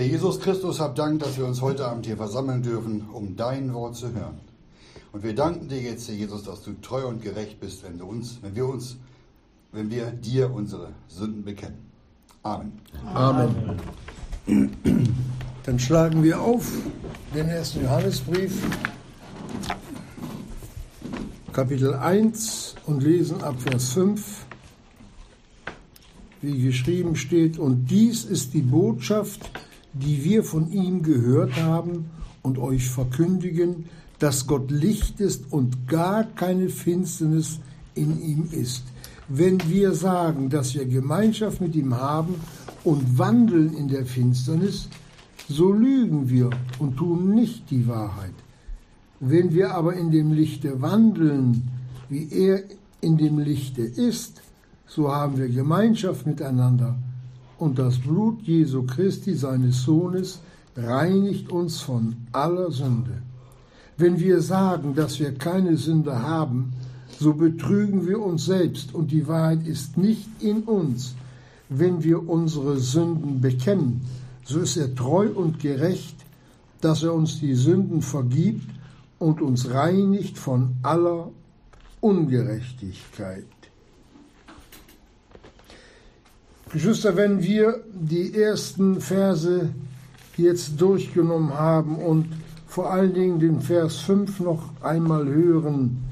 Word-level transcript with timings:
Herr 0.00 0.06
Jesus 0.06 0.40
Christus, 0.40 0.80
hab 0.80 0.94
Dank, 0.94 1.20
dass 1.20 1.36
wir 1.36 1.44
uns 1.44 1.60
heute 1.60 1.86
Abend 1.86 2.06
hier 2.06 2.16
versammeln 2.16 2.62
dürfen, 2.62 3.10
um 3.12 3.36
dein 3.36 3.74
Wort 3.74 3.96
zu 3.96 4.14
hören. 4.14 4.40
Und 5.12 5.22
wir 5.22 5.34
danken 5.34 5.68
dir 5.68 5.78
jetzt, 5.78 6.08
Herr 6.08 6.14
Jesus, 6.14 6.42
dass 6.42 6.62
du 6.62 6.72
treu 6.80 7.06
und 7.06 7.20
gerecht 7.20 7.60
bist, 7.60 7.84
wenn 7.84 7.98
du 7.98 8.06
uns, 8.06 8.38
wenn 8.40 8.56
wir 8.56 8.64
uns, 8.66 8.96
wenn 9.72 9.90
wir 9.90 10.06
dir 10.06 10.54
unsere 10.54 10.88
Sünden 11.08 11.44
bekennen. 11.44 11.76
Amen. 12.42 12.72
Amen. 13.12 13.78
Dann 15.66 15.78
schlagen 15.78 16.22
wir 16.22 16.40
auf 16.40 16.66
den 17.34 17.48
ersten 17.48 17.84
Johannesbrief, 17.84 18.54
Kapitel 21.52 21.92
1 21.92 22.76
und 22.86 23.02
lesen 23.02 23.42
ab 23.42 23.56
Vers 23.60 23.92
5, 23.92 24.46
wie 26.40 26.58
geschrieben 26.58 27.16
steht, 27.16 27.58
und 27.58 27.90
dies 27.90 28.24
ist 28.24 28.54
die 28.54 28.62
Botschaft, 28.62 29.50
die 29.92 30.24
wir 30.24 30.44
von 30.44 30.70
ihm 30.72 31.02
gehört 31.02 31.60
haben 31.60 32.10
und 32.42 32.58
euch 32.58 32.88
verkündigen, 32.88 33.86
dass 34.18 34.46
Gott 34.46 34.70
Licht 34.70 35.20
ist 35.20 35.50
und 35.50 35.88
gar 35.88 36.24
keine 36.24 36.68
Finsternis 36.68 37.58
in 37.94 38.20
ihm 38.22 38.48
ist. 38.52 38.84
Wenn 39.28 39.58
wir 39.68 39.94
sagen, 39.94 40.50
dass 40.50 40.74
wir 40.74 40.84
Gemeinschaft 40.84 41.60
mit 41.60 41.74
ihm 41.74 41.94
haben 41.94 42.34
und 42.84 43.18
wandeln 43.18 43.74
in 43.74 43.88
der 43.88 44.06
Finsternis, 44.06 44.88
so 45.48 45.72
lügen 45.72 46.28
wir 46.28 46.50
und 46.78 46.96
tun 46.96 47.34
nicht 47.34 47.70
die 47.70 47.86
Wahrheit. 47.88 48.34
Wenn 49.20 49.52
wir 49.52 49.74
aber 49.74 49.94
in 49.94 50.10
dem 50.10 50.32
Lichte 50.32 50.80
wandeln, 50.80 51.68
wie 52.08 52.28
er 52.30 52.62
in 53.00 53.16
dem 53.18 53.38
Lichte 53.38 53.82
ist, 53.82 54.42
so 54.86 55.12
haben 55.12 55.38
wir 55.38 55.48
Gemeinschaft 55.48 56.26
miteinander. 56.26 56.96
Und 57.60 57.78
das 57.78 57.98
Blut 57.98 58.40
Jesu 58.40 58.84
Christi, 58.84 59.34
seines 59.34 59.82
Sohnes, 59.82 60.40
reinigt 60.74 61.52
uns 61.52 61.82
von 61.82 62.16
aller 62.32 62.70
Sünde. 62.70 63.20
Wenn 63.98 64.18
wir 64.18 64.40
sagen, 64.40 64.94
dass 64.94 65.20
wir 65.20 65.34
keine 65.34 65.76
Sünde 65.76 66.22
haben, 66.22 66.72
so 67.18 67.34
betrügen 67.34 68.06
wir 68.06 68.18
uns 68.22 68.46
selbst 68.46 68.94
und 68.94 69.12
die 69.12 69.28
Wahrheit 69.28 69.66
ist 69.66 69.98
nicht 69.98 70.26
in 70.40 70.62
uns. 70.62 71.14
Wenn 71.68 72.02
wir 72.02 72.26
unsere 72.26 72.78
Sünden 72.78 73.42
bekennen, 73.42 74.00
so 74.42 74.60
ist 74.60 74.78
er 74.78 74.94
treu 74.94 75.28
und 75.28 75.60
gerecht, 75.60 76.16
dass 76.80 77.02
er 77.02 77.12
uns 77.12 77.40
die 77.40 77.54
Sünden 77.54 78.00
vergibt 78.00 78.70
und 79.18 79.42
uns 79.42 79.68
reinigt 79.68 80.38
von 80.38 80.76
aller 80.82 81.28
Ungerechtigkeit. 82.00 83.44
Geschwister, 86.72 87.16
wenn 87.16 87.42
wir 87.42 87.82
die 87.92 88.32
ersten 88.34 89.00
Verse 89.00 89.70
jetzt 90.36 90.80
durchgenommen 90.80 91.54
haben 91.54 91.96
und 91.96 92.26
vor 92.68 92.92
allen 92.92 93.12
Dingen 93.12 93.40
den 93.40 93.60
Vers 93.60 93.96
5 93.96 94.38
noch 94.40 94.70
einmal 94.80 95.26
hören. 95.26 96.04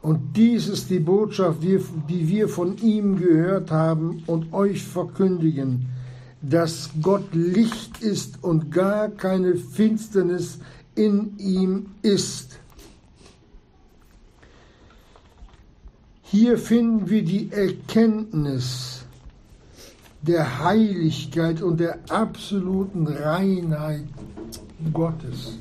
Und 0.00 0.34
dies 0.34 0.68
ist 0.68 0.88
die 0.88 1.00
Botschaft, 1.00 1.62
die, 1.62 1.78
wir 2.08 2.48
von 2.48 2.78
ihm 2.78 3.18
gehört 3.18 3.70
haben 3.70 4.22
und 4.26 4.54
euch 4.54 4.82
verkündigen, 4.82 5.86
dass 6.40 6.88
Gott 7.02 7.34
Licht 7.34 8.02
ist 8.02 8.42
und 8.42 8.72
gar 8.72 9.10
keine 9.10 9.56
Finsternis 9.56 10.58
in 10.94 11.36
ihm 11.38 11.86
ist. 12.00 12.59
Hier 16.30 16.58
finden 16.58 17.10
wir 17.10 17.24
die 17.24 17.50
Erkenntnis, 17.50 19.02
der 20.22 20.62
Heiligkeit 20.62 21.60
und 21.60 21.80
der 21.80 21.98
absoluten 22.08 23.08
Reinheit 23.08 24.04
Gottes. 24.92 25.58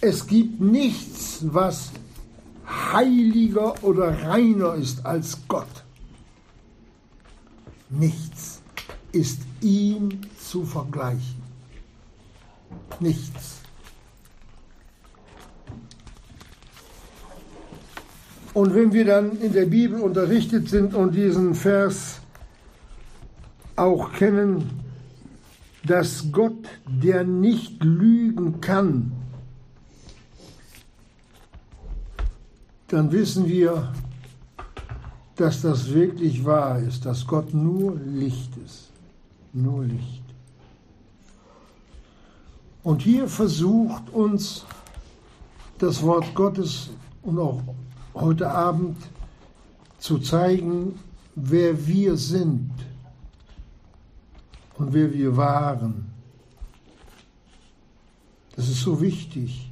Es 0.00 0.26
gibt 0.26 0.60
nichts, 0.60 1.38
was 1.42 1.92
heiliger 2.66 3.84
oder 3.84 4.24
reiner 4.24 4.74
ist 4.74 5.06
als 5.06 5.38
Gott. 5.46 5.84
Nichts 7.88 8.62
ist 9.12 9.42
ihm 9.60 10.08
zu 10.40 10.64
vergleichen. 10.64 11.40
Nichts. 12.98 13.59
Und 18.52 18.74
wenn 18.74 18.92
wir 18.92 19.04
dann 19.04 19.40
in 19.40 19.52
der 19.52 19.66
Bibel 19.66 20.00
unterrichtet 20.00 20.68
sind 20.68 20.94
und 20.94 21.14
diesen 21.14 21.54
Vers 21.54 22.20
auch 23.76 24.12
kennen, 24.12 24.68
dass 25.84 26.26
Gott, 26.32 26.68
der 26.86 27.24
nicht 27.24 27.82
lügen 27.82 28.60
kann, 28.60 29.12
dann 32.88 33.12
wissen 33.12 33.48
wir, 33.48 33.92
dass 35.36 35.62
das 35.62 35.94
wirklich 35.94 36.44
wahr 36.44 36.80
ist, 36.80 37.06
dass 37.06 37.26
Gott 37.26 37.54
nur 37.54 37.96
Licht 38.04 38.50
ist. 38.64 38.90
Nur 39.52 39.84
Licht. 39.84 40.22
Und 42.82 43.02
hier 43.02 43.28
versucht 43.28 44.10
uns 44.10 44.64
das 45.78 46.02
Wort 46.02 46.34
Gottes 46.34 46.90
und 47.22 47.38
auch 47.38 47.62
heute 48.14 48.50
Abend 48.50 48.96
zu 49.98 50.18
zeigen, 50.18 50.98
wer 51.34 51.86
wir 51.86 52.16
sind 52.16 52.70
und 54.78 54.92
wer 54.92 55.12
wir 55.12 55.36
waren. 55.36 56.06
Das 58.56 58.68
ist 58.68 58.80
so 58.80 59.00
wichtig, 59.00 59.70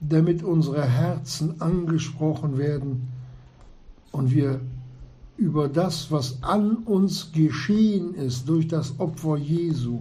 damit 0.00 0.42
unsere 0.42 0.84
Herzen 0.84 1.60
angesprochen 1.60 2.58
werden 2.58 3.08
und 4.12 4.30
wir 4.30 4.60
über 5.36 5.68
das, 5.68 6.10
was 6.10 6.42
an 6.42 6.76
uns 6.78 7.32
geschehen 7.32 8.14
ist 8.14 8.48
durch 8.48 8.66
das 8.68 8.98
Opfer 8.98 9.36
Jesu, 9.36 10.00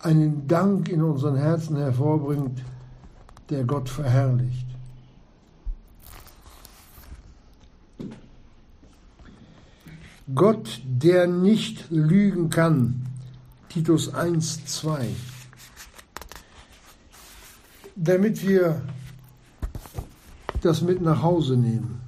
einen 0.00 0.46
Dank 0.46 0.88
in 0.88 1.02
unseren 1.02 1.36
Herzen 1.36 1.76
hervorbringt, 1.76 2.62
der 3.48 3.64
Gott 3.64 3.88
verherrlicht. 3.88 4.73
Gott, 10.32 10.80
der 10.86 11.26
nicht 11.26 11.90
lügen 11.90 12.48
kann. 12.48 13.04
Titus 13.68 14.14
1, 14.14 14.64
2. 14.64 15.08
Damit 17.94 18.46
wir 18.46 18.80
das 20.62 20.80
mit 20.80 21.02
nach 21.02 21.22
Hause 21.22 21.56
nehmen. 21.58 22.00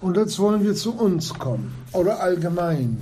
Und 0.00 0.16
jetzt 0.16 0.38
wollen 0.40 0.64
wir 0.64 0.74
zu 0.74 0.94
uns 0.94 1.32
kommen 1.34 1.72
oder 1.92 2.20
allgemein. 2.20 3.00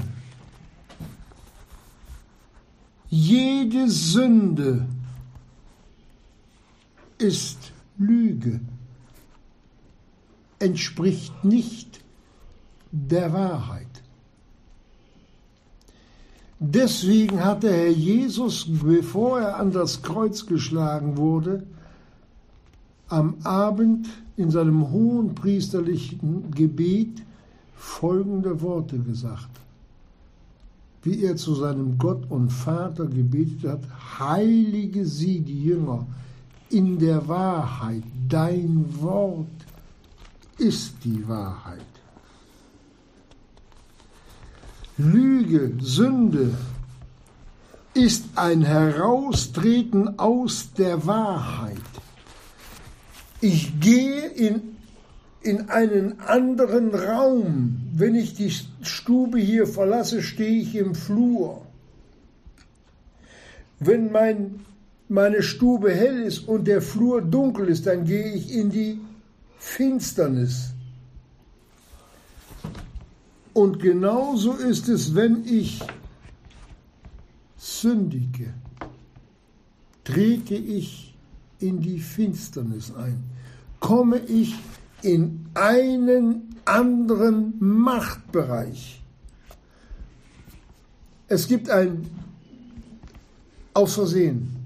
Jede 3.08 3.88
Sünde 3.88 4.86
ist 7.18 7.72
Lüge 7.96 8.60
entspricht 10.58 11.44
nicht 11.44 12.00
der 12.90 13.32
Wahrheit. 13.32 13.86
Deswegen 16.58 17.44
hat 17.44 17.64
der 17.64 17.72
Herr 17.72 17.90
Jesus, 17.90 18.66
bevor 18.66 19.40
er 19.40 19.58
an 19.58 19.72
das 19.72 20.02
Kreuz 20.02 20.46
geschlagen 20.46 21.18
wurde, 21.18 21.64
am 23.08 23.34
Abend 23.44 24.08
in 24.36 24.50
seinem 24.50 24.90
hohen 24.90 25.34
priesterlichen 25.34 26.50
Gebet 26.52 27.22
folgende 27.76 28.60
Worte 28.62 28.98
gesagt. 28.98 29.50
Wie 31.02 31.22
er 31.22 31.36
zu 31.36 31.54
seinem 31.54 31.98
Gott 31.98 32.28
und 32.30 32.50
Vater 32.50 33.06
gebetet 33.06 33.70
hat, 33.70 34.18
heilige 34.18 35.04
sie, 35.04 35.40
die 35.40 35.62
Jünger, 35.62 36.06
in 36.70 36.98
der 36.98 37.28
Wahrheit, 37.28 38.02
dein 38.28 38.86
Wort 39.00 39.46
ist 40.58 40.94
die 41.04 41.26
Wahrheit. 41.28 41.80
Lüge, 44.98 45.72
Sünde 45.80 46.54
ist 47.92 48.24
ein 48.34 48.62
Heraustreten 48.62 50.18
aus 50.18 50.72
der 50.76 51.06
Wahrheit. 51.06 51.76
Ich 53.40 53.78
gehe 53.80 54.26
in, 54.26 54.76
in 55.42 55.68
einen 55.68 56.20
anderen 56.20 56.94
Raum. 56.94 57.76
Wenn 57.94 58.14
ich 58.14 58.34
die 58.34 58.52
Stube 58.82 59.38
hier 59.38 59.66
verlasse, 59.66 60.22
stehe 60.22 60.62
ich 60.62 60.74
im 60.74 60.94
Flur. 60.94 61.62
Wenn 63.78 64.10
mein, 64.10 64.60
meine 65.08 65.42
Stube 65.42 65.92
hell 65.92 66.22
ist 66.22 66.48
und 66.48 66.66
der 66.66 66.80
Flur 66.80 67.20
dunkel 67.20 67.68
ist, 67.68 67.86
dann 67.86 68.04
gehe 68.04 68.32
ich 68.32 68.52
in 68.52 68.70
die 68.70 69.00
Finsternis. 69.58 70.72
Und 73.52 73.80
genauso 73.80 74.52
ist 74.52 74.88
es, 74.88 75.14
wenn 75.14 75.44
ich 75.46 75.82
sündige, 77.56 78.52
trete 80.04 80.54
ich 80.54 81.14
in 81.58 81.80
die 81.80 81.98
Finsternis 81.98 82.94
ein, 82.94 83.22
komme 83.80 84.18
ich 84.18 84.54
in 85.02 85.46
einen 85.54 86.54
anderen 86.64 87.54
Machtbereich. 87.58 89.02
Es 91.28 91.48
gibt 91.48 91.70
ein 91.70 92.08
Aus 93.74 93.94
Versehen. 93.94 94.56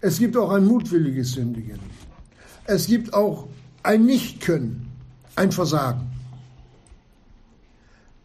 Es 0.00 0.18
gibt 0.18 0.36
auch 0.36 0.50
ein 0.50 0.66
mutwilliges 0.66 1.32
Sündigen. 1.32 1.89
Es 2.72 2.86
gibt 2.86 3.12
auch 3.14 3.48
ein 3.82 4.06
Nichtkönnen, 4.06 4.86
ein 5.34 5.50
Versagen. 5.50 6.08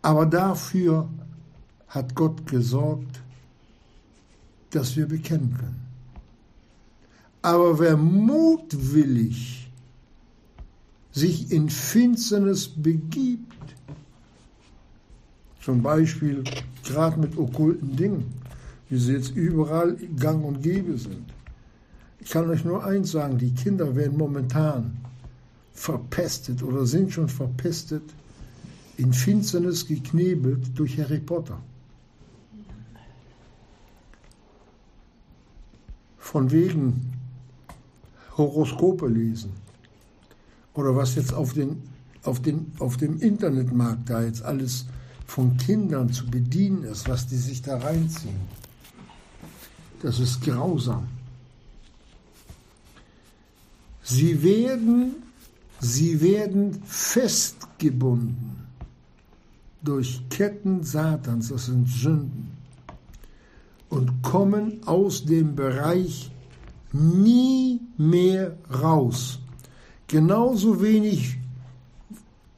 Aber 0.03 0.27
dafür 0.27 1.09
hat 1.87 2.13
Gott 2.13 2.45
gesorgt, 2.45 3.23
dass 4.69 4.95
wir 4.95 5.07
bekennen 5.07 5.57
können. 5.57 5.87
Aber 7.41 7.79
wer 7.79 7.97
mutwillig 7.97 9.71
sich 11.11 11.51
in 11.51 11.67
Finsternis 11.67 12.67
begibt, 12.67 13.75
zum 15.59 15.81
Beispiel 15.81 16.43
gerade 16.83 17.19
mit 17.19 17.35
okkulten 17.35 17.95
Dingen, 17.95 18.31
wie 18.89 18.99
sie 18.99 19.13
jetzt 19.13 19.31
überall 19.35 19.95
gang 20.19 20.45
und 20.45 20.61
gäbe 20.61 20.99
sind. 20.99 21.34
Ich 22.25 22.31
kann 22.31 22.49
euch 22.49 22.65
nur 22.65 22.83
eins 22.83 23.11
sagen, 23.11 23.37
die 23.37 23.53
Kinder 23.53 23.95
werden 23.95 24.17
momentan 24.17 24.97
verpestet 25.73 26.63
oder 26.63 26.87
sind 26.87 27.13
schon 27.13 27.29
verpestet, 27.29 28.01
in 28.97 29.13
Finsternis 29.13 29.85
geknebelt 29.85 30.77
durch 30.77 30.97
Harry 30.97 31.19
Potter. 31.19 31.59
Von 36.17 36.49
wegen 36.49 37.13
Horoskope 38.35 39.07
lesen. 39.07 39.51
Oder 40.73 40.95
was 40.95 41.13
jetzt 41.13 41.31
auf, 41.31 41.53
den, 41.53 41.83
auf, 42.23 42.41
den, 42.41 42.71
auf 42.79 42.97
dem 42.97 43.19
Internetmarkt 43.19 44.09
da 44.09 44.23
jetzt 44.23 44.41
alles 44.41 44.87
von 45.27 45.57
Kindern 45.57 46.11
zu 46.11 46.25
bedienen 46.25 46.85
ist, 46.85 47.07
was 47.07 47.27
die 47.27 47.37
sich 47.37 47.61
da 47.61 47.77
reinziehen. 47.77 48.39
Das 50.01 50.19
ist 50.19 50.41
grausam. 50.41 51.07
Sie 54.07 54.43
werden, 54.43 55.15
sie 55.79 56.21
werden 56.21 56.79
festgebunden 56.85 58.67
durch 59.81 60.21
Ketten 60.29 60.83
Satans, 60.83 61.49
das 61.49 61.65
sind 61.65 61.89
Sünden, 61.89 62.51
und 63.89 64.21
kommen 64.21 64.85
aus 64.85 65.25
dem 65.25 65.55
Bereich 65.55 66.31
nie 66.91 67.81
mehr 67.97 68.55
raus. 68.71 69.39
Genauso 70.07 70.83
wenig, 70.83 71.37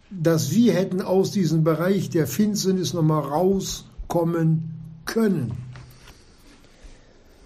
dass 0.10 0.52
wir 0.52 0.74
hätten 0.74 1.02
aus 1.02 1.32
diesem 1.32 1.64
Bereich 1.64 2.10
der 2.10 2.28
Finsternis 2.28 2.94
nochmal 2.94 3.24
rauskommen 3.24 4.74
können. 5.06 5.54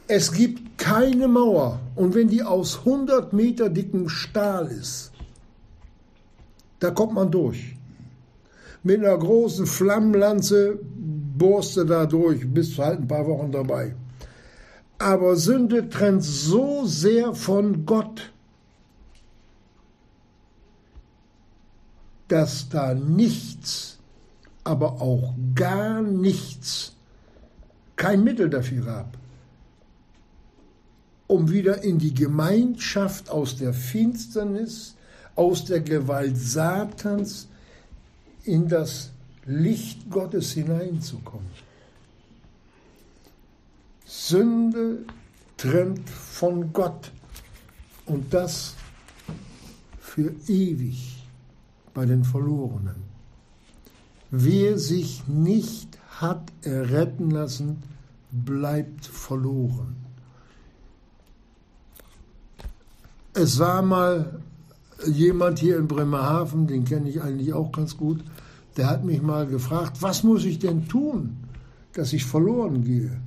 Es 0.07 0.31
gibt 0.31 0.60
keine 0.81 1.27
Mauer 1.27 1.79
und 1.95 2.15
wenn 2.15 2.27
die 2.27 2.41
aus 2.41 2.79
100 2.79 3.33
Meter 3.33 3.69
dickem 3.69 4.09
Stahl 4.09 4.65
ist, 4.65 5.11
da 6.79 6.89
kommt 6.89 7.13
man 7.13 7.29
durch. 7.29 7.75
Mit 8.81 8.99
einer 8.99 9.15
großen 9.15 9.67
Flammenlanze 9.67 10.79
bohrst 11.37 11.77
du 11.77 11.83
da 11.83 12.07
durch, 12.07 12.51
bist 12.51 12.79
halt 12.79 13.01
ein 13.01 13.07
paar 13.07 13.27
Wochen 13.27 13.51
dabei. 13.51 13.93
Aber 14.97 15.35
Sünde 15.35 15.87
trennt 15.87 16.23
so 16.23 16.83
sehr 16.85 17.35
von 17.35 17.85
Gott, 17.85 18.33
dass 22.27 22.69
da 22.69 22.95
nichts, 22.95 23.99
aber 24.63 24.99
auch 24.99 25.35
gar 25.53 26.01
nichts, 26.01 26.95
kein 27.95 28.23
Mittel 28.23 28.49
dafür 28.49 28.83
gab, 28.83 29.20
um 31.31 31.49
wieder 31.49 31.81
in 31.81 31.97
die 31.97 32.13
Gemeinschaft 32.13 33.29
aus 33.29 33.55
der 33.55 33.73
Finsternis, 33.73 34.95
aus 35.35 35.63
der 35.63 35.79
Gewalt 35.79 36.37
Satans 36.37 37.47
in 38.43 38.67
das 38.67 39.11
Licht 39.45 40.09
Gottes 40.09 40.51
hineinzukommen. 40.51 41.47
Sünde 44.05 45.05
trennt 45.55 46.09
von 46.09 46.73
Gott 46.73 47.13
und 48.05 48.33
das 48.33 48.75
für 50.01 50.35
ewig 50.49 51.23
bei 51.93 52.05
den 52.05 52.25
Verlorenen. 52.25 53.03
Wer 54.31 54.77
sich 54.77 55.25
nicht 55.27 55.97
hat 56.09 56.51
erretten 56.63 57.31
lassen, 57.31 57.81
bleibt 58.31 59.05
verloren. 59.05 60.00
Es 63.33 63.59
war 63.59 63.81
mal 63.81 64.41
jemand 65.07 65.59
hier 65.59 65.77
in 65.77 65.87
Bremerhaven, 65.87 66.67
den 66.67 66.85
kenne 66.85 67.09
ich 67.09 67.21
eigentlich 67.21 67.53
auch 67.53 67.71
ganz 67.71 67.95
gut, 67.97 68.23
der 68.77 68.89
hat 68.89 69.03
mich 69.03 69.21
mal 69.21 69.47
gefragt, 69.47 70.01
was 70.01 70.23
muss 70.23 70.45
ich 70.45 70.59
denn 70.59 70.87
tun, 70.87 71.37
dass 71.93 72.13
ich 72.13 72.25
verloren 72.25 72.83
gehe? 72.83 73.19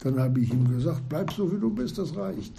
Dann 0.00 0.18
habe 0.18 0.40
ich 0.40 0.52
ihm 0.52 0.68
gesagt, 0.68 1.08
bleib 1.08 1.32
so 1.32 1.52
wie 1.52 1.58
du 1.58 1.70
bist, 1.70 1.98
das 1.98 2.16
reicht. 2.16 2.52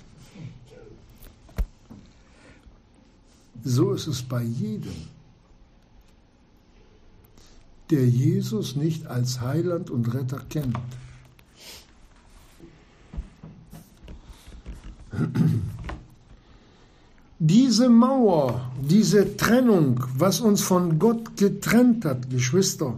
So 3.64 3.94
ist 3.94 4.08
es 4.08 4.22
bei 4.22 4.44
jedem, 4.44 4.94
der 7.90 8.08
Jesus 8.08 8.76
nicht 8.76 9.08
als 9.08 9.40
Heiland 9.40 9.90
und 9.90 10.14
Retter 10.14 10.42
kennt. 10.50 10.78
Diese 17.46 17.90
Mauer, 17.90 18.72
diese 18.82 19.36
Trennung, 19.36 20.02
was 20.16 20.40
uns 20.40 20.62
von 20.62 20.98
Gott 20.98 21.36
getrennt 21.36 22.06
hat, 22.06 22.30
Geschwister, 22.30 22.96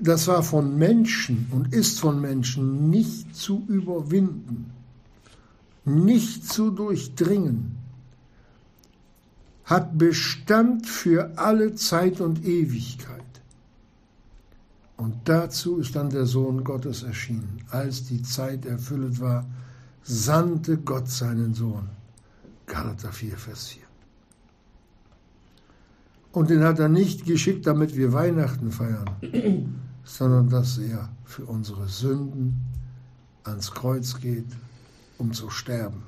das 0.00 0.26
war 0.28 0.42
von 0.42 0.78
Menschen 0.78 1.46
und 1.50 1.74
ist 1.74 2.00
von 2.00 2.22
Menschen 2.22 2.88
nicht 2.88 3.36
zu 3.36 3.66
überwinden, 3.68 4.70
nicht 5.84 6.50
zu 6.50 6.70
durchdringen, 6.70 7.76
hat 9.64 9.98
Bestand 9.98 10.86
für 10.86 11.36
alle 11.36 11.74
Zeit 11.74 12.22
und 12.22 12.46
Ewigkeit. 12.46 13.20
Und 14.96 15.16
dazu 15.26 15.80
ist 15.80 15.94
dann 15.94 16.08
der 16.08 16.24
Sohn 16.24 16.64
Gottes 16.64 17.02
erschienen, 17.02 17.60
als 17.68 18.04
die 18.04 18.22
Zeit 18.22 18.64
erfüllt 18.64 19.20
war, 19.20 19.44
sandte 20.08 20.78
Gott 20.78 21.08
seinen 21.08 21.52
Sohn. 21.52 21.90
Galater 22.66 23.12
4, 23.12 23.36
Vers 23.36 23.68
4. 23.68 23.82
Und 26.32 26.48
den 26.50 26.62
hat 26.62 26.78
er 26.78 26.88
nicht 26.88 27.26
geschickt, 27.26 27.66
damit 27.66 27.94
wir 27.94 28.12
Weihnachten 28.12 28.70
feiern, 28.72 29.10
sondern 30.04 30.48
dass 30.48 30.78
er 30.78 31.10
für 31.24 31.44
unsere 31.44 31.88
Sünden 31.88 32.60
ans 33.44 33.70
Kreuz 33.70 34.18
geht, 34.18 34.46
um 35.18 35.32
zu 35.32 35.50
sterben, 35.50 36.02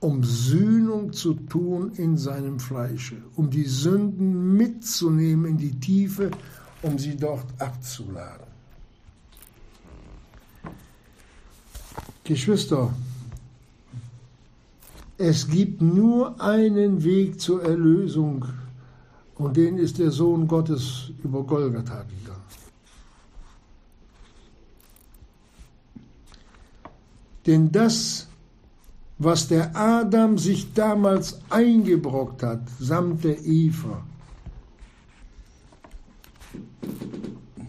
um 0.00 0.24
Sühnung 0.24 1.12
zu 1.12 1.34
tun 1.34 1.92
in 1.96 2.16
seinem 2.16 2.58
Fleische, 2.58 3.16
um 3.36 3.50
die 3.50 3.66
Sünden 3.66 4.56
mitzunehmen 4.56 5.46
in 5.52 5.58
die 5.58 5.78
Tiefe, 5.78 6.30
um 6.80 6.98
sie 6.98 7.16
dort 7.16 7.46
abzuladen. 7.58 8.51
Geschwister, 12.24 12.94
es 15.18 15.48
gibt 15.48 15.82
nur 15.82 16.40
einen 16.40 17.02
Weg 17.02 17.40
zur 17.40 17.62
Erlösung 17.62 18.44
und 19.34 19.56
den 19.56 19.76
ist 19.78 19.98
der 19.98 20.10
Sohn 20.10 20.46
Gottes 20.46 21.10
über 21.22 21.42
Golgatha 21.42 22.02
gegangen. 22.02 22.42
Denn 27.46 27.72
das, 27.72 28.28
was 29.18 29.48
der 29.48 29.74
Adam 29.76 30.38
sich 30.38 30.72
damals 30.74 31.40
eingebrockt 31.50 32.44
hat, 32.44 32.60
samt 32.78 33.24
der 33.24 33.44
Eva, 33.44 34.04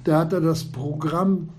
da 0.03 0.19
hat 0.19 0.33
er 0.33 0.41
das 0.41 0.63
Programm 0.63 1.49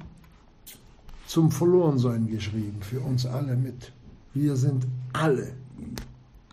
zum 1.35 1.51
Verlorensein 1.51 2.29
geschrieben, 2.29 2.81
für 2.81 3.01
uns 3.01 3.27
alle 3.27 3.57
mit. 3.57 3.91
Wir 4.35 4.55
sind 4.55 4.87
alle, 5.13 5.53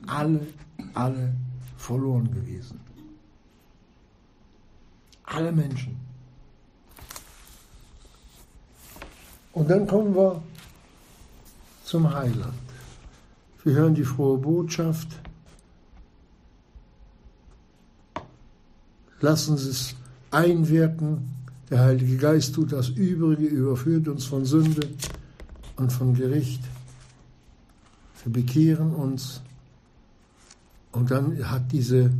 alle, 0.07 0.47
alle 0.95 1.35
verloren 1.77 2.31
gewesen. 2.31 2.79
Alle 5.23 5.51
Menschen. 5.51 5.95
Und 9.53 9.69
dann 9.69 9.85
kommen 9.85 10.15
wir 10.15 10.41
zum 11.85 12.11
Heiland. 12.11 12.55
Wir 13.63 13.73
hören 13.73 13.93
die 13.93 14.03
frohe 14.03 14.39
Botschaft. 14.39 15.09
Lassen 19.19 19.57
Sie 19.57 19.69
es 19.69 19.95
einwirken. 20.31 21.40
Der 21.71 21.79
Heilige 21.79 22.17
Geist 22.17 22.53
tut 22.53 22.73
das 22.73 22.89
Übrige, 22.89 23.45
überführt 23.45 24.09
uns 24.09 24.25
von 24.25 24.43
Sünde 24.43 24.89
und 25.77 25.91
von 25.91 26.13
Gericht. 26.13 26.61
Wir 28.23 28.33
bekehren 28.33 28.93
uns. 28.93 29.41
Und 30.91 31.09
dann 31.09 31.49
hat 31.49 31.71
diese 31.71 32.11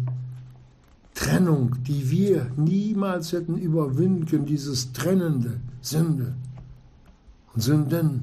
Trennung, 1.14 1.76
die 1.84 2.10
wir 2.10 2.50
niemals 2.56 3.34
hätten 3.34 3.58
überwinden 3.58 4.26
können, 4.26 4.46
dieses 4.46 4.94
trennende 4.94 5.60
Sünde 5.82 6.34
und 7.54 7.62
Sünden, 7.62 8.22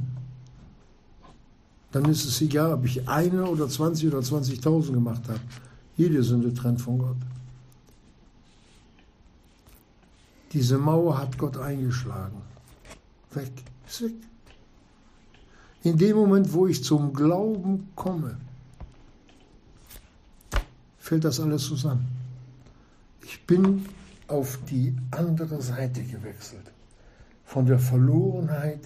dann 1.93 2.07
ist 2.07 2.25
es 2.25 2.41
egal, 2.41 2.73
ob 2.73 2.87
ich 2.87 3.07
eine 3.07 3.45
oder 3.45 3.69
20 3.69 4.09
oder 4.09 4.21
20.000 4.21 4.93
gemacht 4.93 5.29
habe. 5.29 5.41
Jede 5.95 6.23
Sünde 6.23 6.55
trennt 6.55 6.81
von 6.81 6.99
Gott. 6.99 7.17
Diese 10.53 10.79
Mauer 10.79 11.19
hat 11.19 11.37
Gott 11.37 11.57
eingeschlagen. 11.57 12.41
Weg, 13.33 13.53
ist 13.87 14.03
weg. 14.03 14.15
In 15.83 15.97
dem 15.97 16.17
Moment, 16.17 16.53
wo 16.53 16.67
ich 16.67 16.83
zum 16.83 17.13
Glauben 17.13 17.89
komme, 17.95 18.37
fällt 20.99 21.25
das 21.25 21.41
alles 21.41 21.65
zusammen. 21.65 22.07
Ich 23.23 23.47
bin 23.47 23.87
auf 24.27 24.59
die 24.71 24.95
andere 25.11 25.61
Seite 25.63 26.03
gewechselt. 26.03 26.71
Von 27.45 27.67
der 27.67 27.79
Verlorenheit 27.79 28.81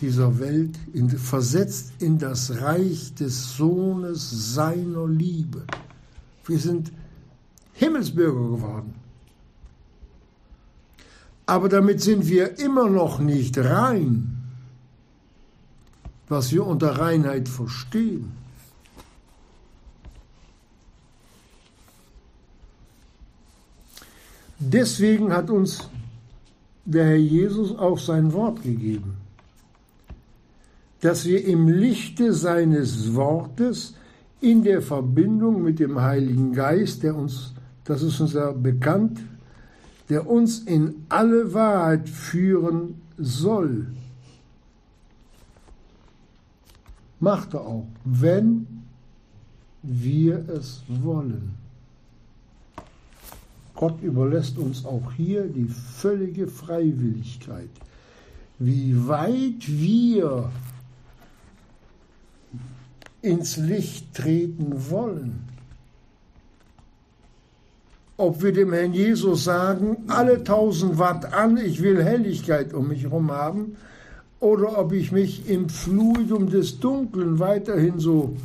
dieser 0.00 0.38
Welt, 0.38 0.78
in, 0.92 1.08
versetzt 1.10 1.92
in 1.98 2.18
das 2.18 2.60
Reich 2.60 3.14
des 3.14 3.56
Sohnes 3.56 4.54
seiner 4.54 5.06
Liebe. 5.06 5.64
Wir 6.46 6.58
sind 6.58 6.92
Himmelsbürger 7.74 8.56
geworden. 8.56 8.94
Aber 11.46 11.68
damit 11.68 12.00
sind 12.00 12.28
wir 12.28 12.58
immer 12.58 12.88
noch 12.88 13.18
nicht 13.18 13.58
rein, 13.58 14.42
was 16.28 16.52
wir 16.52 16.66
unter 16.66 16.98
Reinheit 16.98 17.48
verstehen. 17.48 18.32
Deswegen 24.58 25.32
hat 25.32 25.50
uns 25.50 25.88
der 26.84 27.06
Herr 27.06 27.16
Jesus 27.16 27.76
auch 27.76 27.98
sein 27.98 28.32
Wort 28.32 28.62
gegeben, 28.62 29.16
dass 31.00 31.24
wir 31.24 31.44
im 31.44 31.68
Lichte 31.68 32.32
seines 32.32 33.14
Wortes 33.14 33.94
in 34.40 34.62
der 34.62 34.80
Verbindung 34.80 35.62
mit 35.62 35.80
dem 35.80 36.00
Heiligen 36.00 36.52
Geist, 36.52 37.02
der 37.02 37.16
uns, 37.16 37.51
das 37.84 38.02
ist 38.02 38.20
uns 38.20 38.32
ja 38.32 38.52
bekannt, 38.52 39.20
der 40.08 40.28
uns 40.28 40.60
in 40.60 41.06
alle 41.08 41.54
Wahrheit 41.54 42.08
führen 42.08 43.00
soll, 43.18 43.86
macht 47.20 47.54
er 47.54 47.62
auch, 47.62 47.86
wenn 48.04 48.66
wir 49.82 50.48
es 50.48 50.82
wollen. 50.88 51.54
Gott 53.74 54.02
überlässt 54.02 54.58
uns 54.58 54.84
auch 54.84 55.12
hier 55.12 55.44
die 55.44 55.66
völlige 55.66 56.46
Freiwilligkeit. 56.46 57.70
Wie 58.58 59.08
weit 59.08 59.66
wir 59.66 60.50
ins 63.22 63.56
Licht 63.56 64.14
treten 64.14 64.90
wollen. 64.90 65.51
Ob 68.16 68.42
wir 68.42 68.52
dem 68.52 68.72
Herrn 68.72 68.92
Jesus 68.92 69.44
sagen, 69.44 69.96
alle 70.08 70.38
1000 70.38 70.98
Watt 70.98 71.32
an, 71.32 71.56
ich 71.56 71.82
will 71.82 72.02
Helligkeit 72.02 72.74
um 72.74 72.88
mich 72.88 73.02
herum 73.02 73.30
haben, 73.30 73.76
oder 74.38 74.78
ob 74.78 74.92
ich 74.92 75.12
mich 75.12 75.48
im 75.48 75.68
Fluidum 75.68 76.50
des 76.50 76.80
Dunklen 76.80 77.38
weiterhin 77.38 77.98
so 77.98 78.36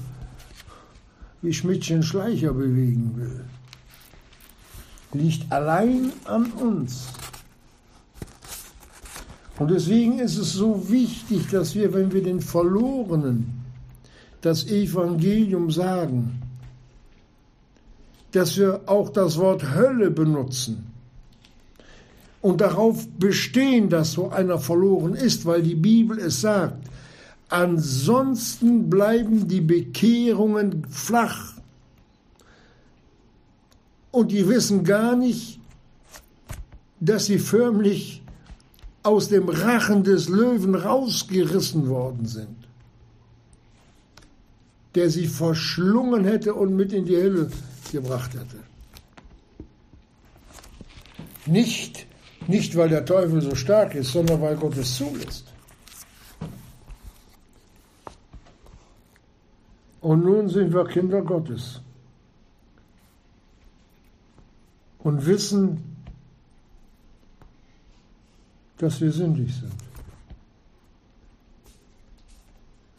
wie 1.41 1.53
Schmidtchen 1.53 2.03
Schleicher 2.03 2.53
bewegen 2.53 3.13
will 3.15 3.45
liegt 5.13 5.51
allein 5.51 6.11
an 6.25 6.51
uns. 6.51 7.07
Und 9.57 9.71
deswegen 9.71 10.19
ist 10.19 10.37
es 10.37 10.53
so 10.53 10.89
wichtig, 10.89 11.49
dass 11.49 11.73
wir, 11.73 11.93
wenn 11.93 12.11
wir 12.11 12.21
den 12.21 12.41
Verlorenen 12.41 13.65
das 14.41 14.67
Evangelium 14.67 15.71
sagen, 15.71 16.41
dass 18.37 18.55
wir 18.55 18.81
auch 18.85 19.09
das 19.09 19.39
Wort 19.39 19.73
Hölle 19.73 20.11
benutzen 20.11 20.85
und 22.39 22.61
darauf 22.61 23.07
bestehen, 23.17 23.89
dass 23.89 24.11
so 24.11 24.29
einer 24.29 24.59
verloren 24.59 25.15
ist, 25.15 25.47
weil 25.47 25.63
die 25.63 25.73
Bibel 25.73 26.19
es 26.19 26.41
sagt. 26.41 26.87
Ansonsten 27.49 28.91
bleiben 28.91 29.47
die 29.47 29.61
Bekehrungen 29.61 30.85
flach 30.87 31.53
und 34.11 34.31
die 34.31 34.47
wissen 34.47 34.83
gar 34.83 35.15
nicht, 35.15 35.59
dass 36.99 37.25
sie 37.25 37.39
förmlich 37.39 38.21
aus 39.01 39.29
dem 39.29 39.49
Rachen 39.49 40.03
des 40.03 40.29
Löwen 40.29 40.75
rausgerissen 40.75 41.89
worden 41.89 42.27
sind, 42.27 42.67
der 44.93 45.09
sie 45.09 45.25
verschlungen 45.25 46.23
hätte 46.23 46.53
und 46.53 46.75
mit 46.75 46.93
in 46.93 47.05
die 47.05 47.17
Hölle 47.17 47.49
gebracht 47.91 48.33
hätte. 48.33 48.57
Nicht, 51.45 52.05
nicht 52.47 52.75
weil 52.75 52.89
der 52.89 53.05
Teufel 53.05 53.41
so 53.41 53.55
stark 53.55 53.95
ist, 53.95 54.11
sondern 54.11 54.41
weil 54.41 54.55
Gott 54.57 54.75
es 54.77 54.95
zulässt. 54.95 55.45
Und 60.01 60.23
nun 60.23 60.49
sind 60.49 60.73
wir 60.73 60.85
Kinder 60.85 61.21
Gottes. 61.21 61.81
und 65.07 65.25
wissen, 65.25 65.95
dass 68.77 68.99
wir 68.99 69.09
sündig 69.09 69.55
sind. 69.55 69.71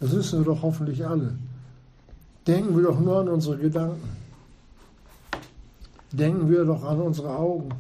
Das 0.00 0.12
wissen 0.12 0.40
wir 0.40 0.46
doch 0.46 0.62
hoffentlich 0.62 1.06
alle. 1.06 1.36
Denken 2.46 2.74
wir 2.74 2.84
doch 2.84 2.98
nur 2.98 3.20
an 3.20 3.28
unsere 3.28 3.58
Gedanken. 3.58 4.08
Denken 6.12 6.48
wir 6.50 6.64
doch 6.64 6.84
an 6.84 7.00
unsere 7.00 7.36
Augen, 7.36 7.70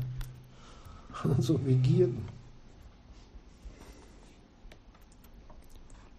an 1.22 1.30
unsere 1.32 1.58
Begierden. 1.58 2.24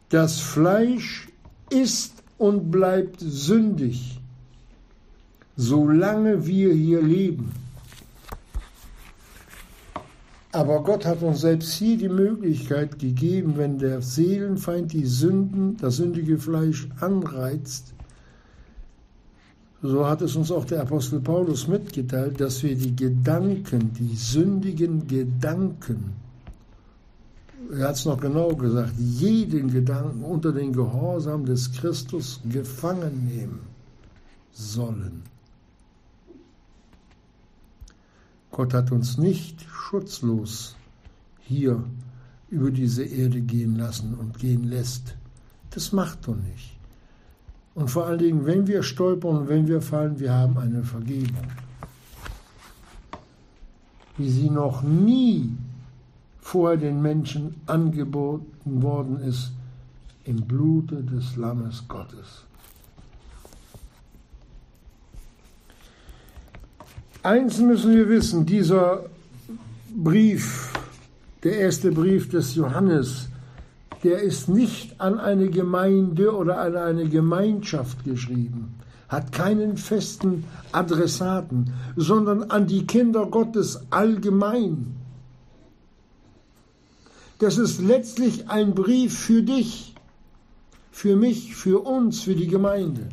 Das 0.09 0.39
Fleisch 0.39 1.29
ist 1.69 2.23
und 2.39 2.71
bleibt 2.71 3.19
sündig, 3.19 4.19
solange 5.55 6.47
wir 6.47 6.73
hier 6.73 7.01
leben. 7.01 7.51
Aber 10.51 10.83
Gott 10.83 11.05
hat 11.05 11.21
uns 11.21 11.41
selbst 11.41 11.73
hier 11.73 11.95
die 11.95 12.09
Möglichkeit 12.09 12.97
gegeben, 12.97 13.55
wenn 13.55 13.77
der 13.77 14.01
Seelenfeind 14.01 14.91
die 14.93 15.05
Sünden, 15.05 15.77
das 15.77 15.97
sündige 15.97 16.39
Fleisch 16.39 16.89
anreizt, 16.99 17.93
so 19.81 20.05
hat 20.05 20.21
es 20.21 20.35
uns 20.35 20.51
auch 20.51 20.65
der 20.65 20.81
Apostel 20.81 21.21
Paulus 21.21 21.67
mitgeteilt, 21.67 22.39
dass 22.41 22.63
wir 22.63 22.75
die 22.75 22.95
Gedanken, 22.95 23.93
die 23.93 24.15
sündigen 24.15 25.07
Gedanken, 25.07 26.15
er 27.71 27.89
hat 27.89 27.95
es 27.95 28.05
noch 28.05 28.19
genau 28.19 28.55
gesagt, 28.55 28.93
jeden 28.97 29.71
Gedanken 29.71 30.23
unter 30.23 30.51
den 30.51 30.73
Gehorsam 30.73 31.45
des 31.45 31.71
Christus 31.71 32.41
gefangen 32.49 33.27
nehmen 33.27 33.59
sollen. 34.51 35.21
Gott 38.51 38.73
hat 38.73 38.91
uns 38.91 39.17
nicht 39.17 39.61
schutzlos 39.71 40.75
hier 41.41 41.83
über 42.49 42.71
diese 42.71 43.03
Erde 43.03 43.41
gehen 43.41 43.77
lassen 43.77 44.15
und 44.15 44.39
gehen 44.39 44.63
lässt. 44.63 45.15
Das 45.69 45.91
macht 45.91 46.27
er 46.27 46.35
nicht. 46.35 46.78
Und 47.79 47.89
vor 47.89 48.07
allen 48.07 48.19
Dingen, 48.19 48.45
wenn 48.45 48.67
wir 48.67 48.83
stolpern 48.83 49.37
und 49.37 49.47
wenn 49.47 49.65
wir 49.65 49.81
fallen, 49.81 50.19
wir 50.19 50.33
haben 50.33 50.57
eine 50.57 50.83
Vergebung, 50.83 51.47
wie 54.17 54.29
sie 54.29 54.49
noch 54.49 54.81
nie 54.81 55.55
vorher 56.41 56.75
den 56.75 57.01
Menschen 57.01 57.55
angeboten 57.67 58.83
worden 58.83 59.21
ist 59.21 59.53
im 60.25 60.41
Blute 60.41 61.03
des 61.03 61.37
Lammes 61.37 61.85
Gottes. 61.87 62.43
Eins 67.23 67.59
müssen 67.59 67.95
wir 67.95 68.09
wissen, 68.09 68.45
dieser 68.45 69.05
Brief, 69.95 70.73
der 71.43 71.59
erste 71.59 71.93
Brief 71.93 72.29
des 72.29 72.55
Johannes, 72.55 73.29
der 74.03 74.21
ist 74.21 74.47
nicht 74.47 74.99
an 75.01 75.19
eine 75.19 75.49
Gemeinde 75.49 76.35
oder 76.35 76.59
an 76.59 76.75
eine 76.77 77.09
Gemeinschaft 77.09 78.03
geschrieben, 78.05 78.75
hat 79.09 79.31
keinen 79.31 79.77
festen 79.77 80.45
Adressaten, 80.71 81.73
sondern 81.95 82.43
an 82.43 82.67
die 82.67 82.85
Kinder 82.85 83.25
Gottes 83.25 83.81
allgemein. 83.89 84.95
Das 87.39 87.57
ist 87.57 87.81
letztlich 87.81 88.49
ein 88.49 88.73
Brief 88.73 89.17
für 89.17 89.41
dich, 89.41 89.95
für 90.91 91.15
mich, 91.15 91.55
für 91.55 91.79
uns, 91.85 92.21
für 92.21 92.35
die 92.35 92.47
Gemeinde. 92.47 93.09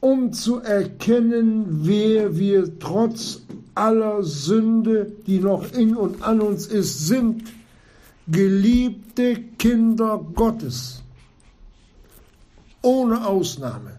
Um 0.00 0.32
zu 0.32 0.60
erkennen, 0.60 1.86
wer 1.86 2.36
wir 2.36 2.78
trotz 2.78 3.42
aller 3.76 4.22
Sünde, 4.22 5.12
die 5.26 5.38
noch 5.38 5.72
in 5.72 5.94
und 5.96 6.22
an 6.22 6.40
uns 6.40 6.66
ist, 6.66 7.06
sind, 7.06 7.44
geliebte 8.26 9.36
Kinder 9.58 10.24
Gottes, 10.34 11.02
ohne 12.82 13.24
Ausnahme. 13.24 13.98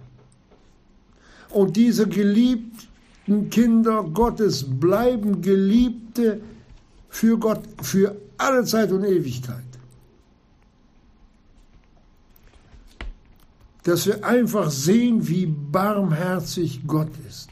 Und 1.49 1.77
diese 1.77 2.07
geliebten 2.07 3.49
Kinder 3.49 4.03
Gottes 4.03 4.65
bleiben 4.67 5.41
Geliebte 5.41 6.41
für 7.09 7.37
Gott 7.37 7.61
für 7.81 8.15
alle 8.37 8.63
Zeit 8.65 8.91
und 8.91 9.03
Ewigkeit. 9.03 9.63
Dass 13.83 14.05
wir 14.05 14.25
einfach 14.25 14.69
sehen, 14.69 15.27
wie 15.27 15.45
barmherzig 15.45 16.81
Gott 16.85 17.11
ist. 17.27 17.49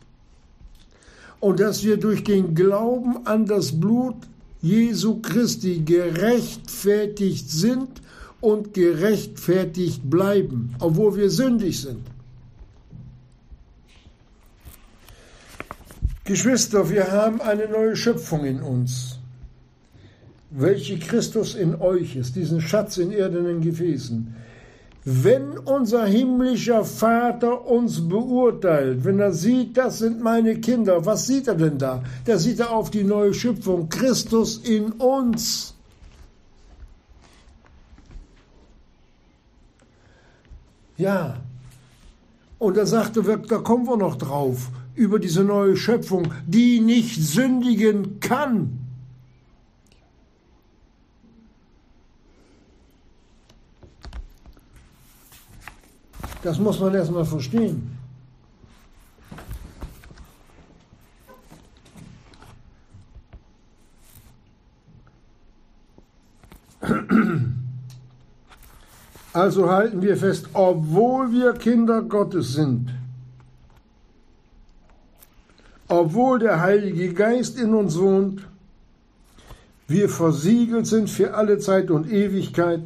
Und 1.40 1.60
dass 1.60 1.84
wir 1.84 1.98
durch 1.98 2.24
den 2.24 2.56
Glauben 2.56 3.26
an 3.26 3.46
das 3.46 3.80
Blut 3.80 4.16
Jesu 4.62 5.22
Christi 5.22 5.82
gerechtfertigt 5.86 7.50
sind 7.50 8.02
und 8.42 8.74
gerechtfertigt 8.74 10.10
bleiben, 10.10 10.76
obwohl 10.80 11.16
wir 11.18 11.30
sündig 11.30 11.82
sind. 11.82 12.02
Geschwister, 16.24 16.90
wir 16.90 17.12
haben 17.12 17.42
eine 17.42 17.68
neue 17.68 17.96
Schöpfung 17.96 18.46
in 18.46 18.62
uns 18.62 19.20
welche 20.58 20.98
Christus 20.98 21.54
in 21.54 21.76
euch 21.76 22.16
ist, 22.16 22.36
diesen 22.36 22.62
Schatz 22.62 22.98
in 22.98 23.12
irdenen 23.12 23.62
Gefäßen. 23.62 24.36
Wenn 25.08 25.60
unser 25.60 26.08
himmlischer 26.08 26.84
Vater 26.84 27.68
uns 27.68 28.10
beurteilt, 28.10 29.06
wenn 29.06 29.20
er 29.20 29.34
sieht, 29.34 29.78
das 29.78 30.00
sind 30.00 30.20
meine 30.20 30.60
Kinder, 30.60 31.06
was 31.06 31.28
sieht 31.28 31.48
er 31.48 31.54
denn 31.54 31.78
da? 31.78 32.04
Da 32.26 32.40
sieht 32.40 32.60
er 32.60 32.72
auf 32.72 32.90
die 32.90 33.04
neue 33.04 33.32
Schöpfung, 33.32 33.88
Christus 33.88 34.58
in 34.58 34.94
uns. 34.94 35.76
Ja, 40.98 41.38
und 42.58 42.76
er 42.76 42.88
sagte, 42.88 43.22
da 43.22 43.58
kommen 43.60 43.86
wir 43.86 43.98
noch 43.98 44.16
drauf, 44.16 44.72
über 44.96 45.20
diese 45.20 45.44
neue 45.44 45.78
Schöpfung, 45.78 46.34
die 46.48 46.80
nicht 46.80 47.22
sündigen 47.22 48.20
kann. 48.22 48.85
Das 56.46 56.60
muss 56.60 56.80
man 56.80 56.94
erstmal 56.94 57.26
verstehen. 57.26 57.98
Also 69.34 69.72
halten 69.72 70.04
wir 70.04 70.16
fest, 70.18 70.50
obwohl 70.54 71.32
wir 71.32 71.54
Kinder 71.54 72.04
Gottes 72.04 72.54
sind, 72.54 72.92
obwohl 75.88 76.38
der 76.38 76.62
Heilige 76.62 77.12
Geist 77.16 77.58
in 77.60 77.74
uns 77.74 77.98
wohnt, 77.98 78.48
wir 79.88 80.10
versiegelt 80.10 80.86
sind 80.86 81.10
für 81.10 81.34
alle 81.34 81.58
Zeit 81.58 81.90
und 81.90 82.08
Ewigkeit, 82.08 82.84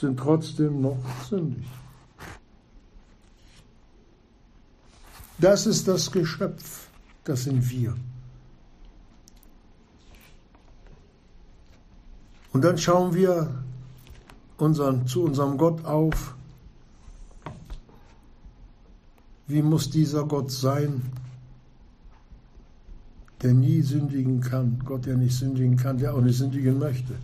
sind 0.00 0.18
trotzdem 0.18 0.80
noch 0.80 0.98
sündig. 1.28 1.66
Das 5.38 5.66
ist 5.66 5.88
das 5.88 6.10
Geschöpf, 6.10 6.88
das 7.24 7.44
sind 7.44 7.68
wir. 7.70 7.96
Und 12.52 12.64
dann 12.64 12.76
schauen 12.76 13.14
wir 13.14 13.62
unseren, 14.56 15.06
zu 15.06 15.22
unserem 15.22 15.56
Gott 15.56 15.84
auf. 15.84 16.34
Wie 19.46 19.62
muss 19.62 19.88
dieser 19.90 20.24
Gott 20.24 20.50
sein, 20.50 21.02
der 23.42 23.54
nie 23.54 23.82
sündigen 23.82 24.40
kann? 24.40 24.82
Gott, 24.84 25.06
der 25.06 25.16
nicht 25.16 25.36
sündigen 25.36 25.76
kann, 25.76 25.98
der 25.98 26.14
auch 26.14 26.20
nicht 26.20 26.38
sündigen 26.38 26.78
möchte 26.78 27.14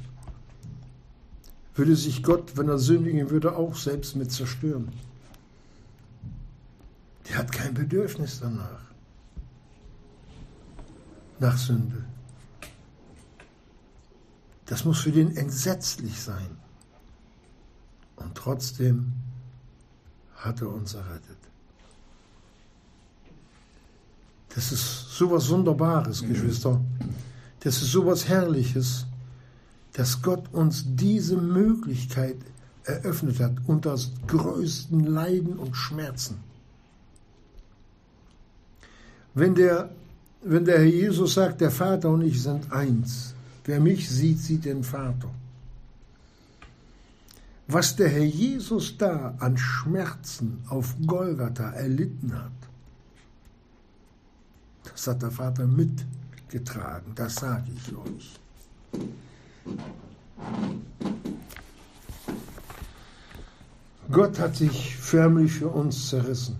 würde 1.77 1.95
sich 1.95 2.23
Gott, 2.23 2.57
wenn 2.57 2.69
er 2.69 2.79
sündigen 2.79 3.31
würde, 3.31 3.55
auch 3.55 3.77
selbst 3.77 4.17
mit 4.17 4.33
zerstören. 4.33 4.93
Der 7.29 7.39
hat 7.39 7.53
kein 7.53 7.75
Bedürfnis 7.75 8.41
danach, 8.41 8.81
nach 11.39 11.59
Sünde. 11.59 12.05
Das 14.65 14.85
muss 14.85 15.01
für 15.01 15.13
den 15.13 15.37
entsetzlich 15.37 16.21
sein. 16.21 16.57
Und 18.17 18.35
trotzdem 18.35 19.13
hat 20.37 20.61
er 20.63 20.69
uns 20.71 20.95
errettet. 20.95 21.37
Das 24.55 24.73
ist 24.73 25.11
sowas 25.11 25.49
Wunderbares, 25.51 26.23
Geschwister. 26.23 26.81
Das 27.61 27.83
ist 27.83 27.93
sowas 27.93 28.27
Herrliches 28.27 29.07
dass 29.97 30.21
Gott 30.21 30.53
uns 30.53 30.85
diese 30.87 31.39
Möglichkeit 31.39 32.37
eröffnet 32.85 33.41
hat 33.41 33.55
unter 33.67 33.99
größten 34.27 35.05
Leiden 35.05 35.57
und 35.57 35.75
Schmerzen. 35.75 36.37
Wenn 39.33 39.55
der, 39.55 39.89
wenn 40.43 40.67
der 40.67 40.81
Herr 40.81 40.85
Jesus 40.85 41.33
sagt, 41.35 41.63
der 41.63 41.71
Vater 41.71 42.11
und 42.11 42.21
ich 42.21 42.43
sind 42.43 42.71
eins, 42.71 43.35
wer 43.65 43.81
mich 43.81 44.09
sieht, 44.11 44.39
sieht 44.39 44.67
den 44.67 44.85
Vater. 44.85 45.31
Was 47.67 47.97
der 47.97 48.11
Herr 48.11 48.25
Jesus 48.25 48.99
da 48.99 49.35
an 49.39 49.57
Schmerzen 49.57 50.59
auf 50.69 50.95
Golgatha 51.07 51.71
erlitten 51.71 52.35
hat, 52.35 52.53
das 54.85 55.07
hat 55.07 55.23
der 55.23 55.31
Vater 55.31 55.67
mitgetragen, 55.67 57.13
das 57.15 57.37
sage 57.37 57.71
ich 57.75 57.97
euch. 57.97 58.39
Gott 64.11 64.39
hat 64.39 64.57
sich 64.57 64.97
förmlich 64.97 65.53
für 65.53 65.69
uns 65.69 66.09
zerrissen. 66.09 66.57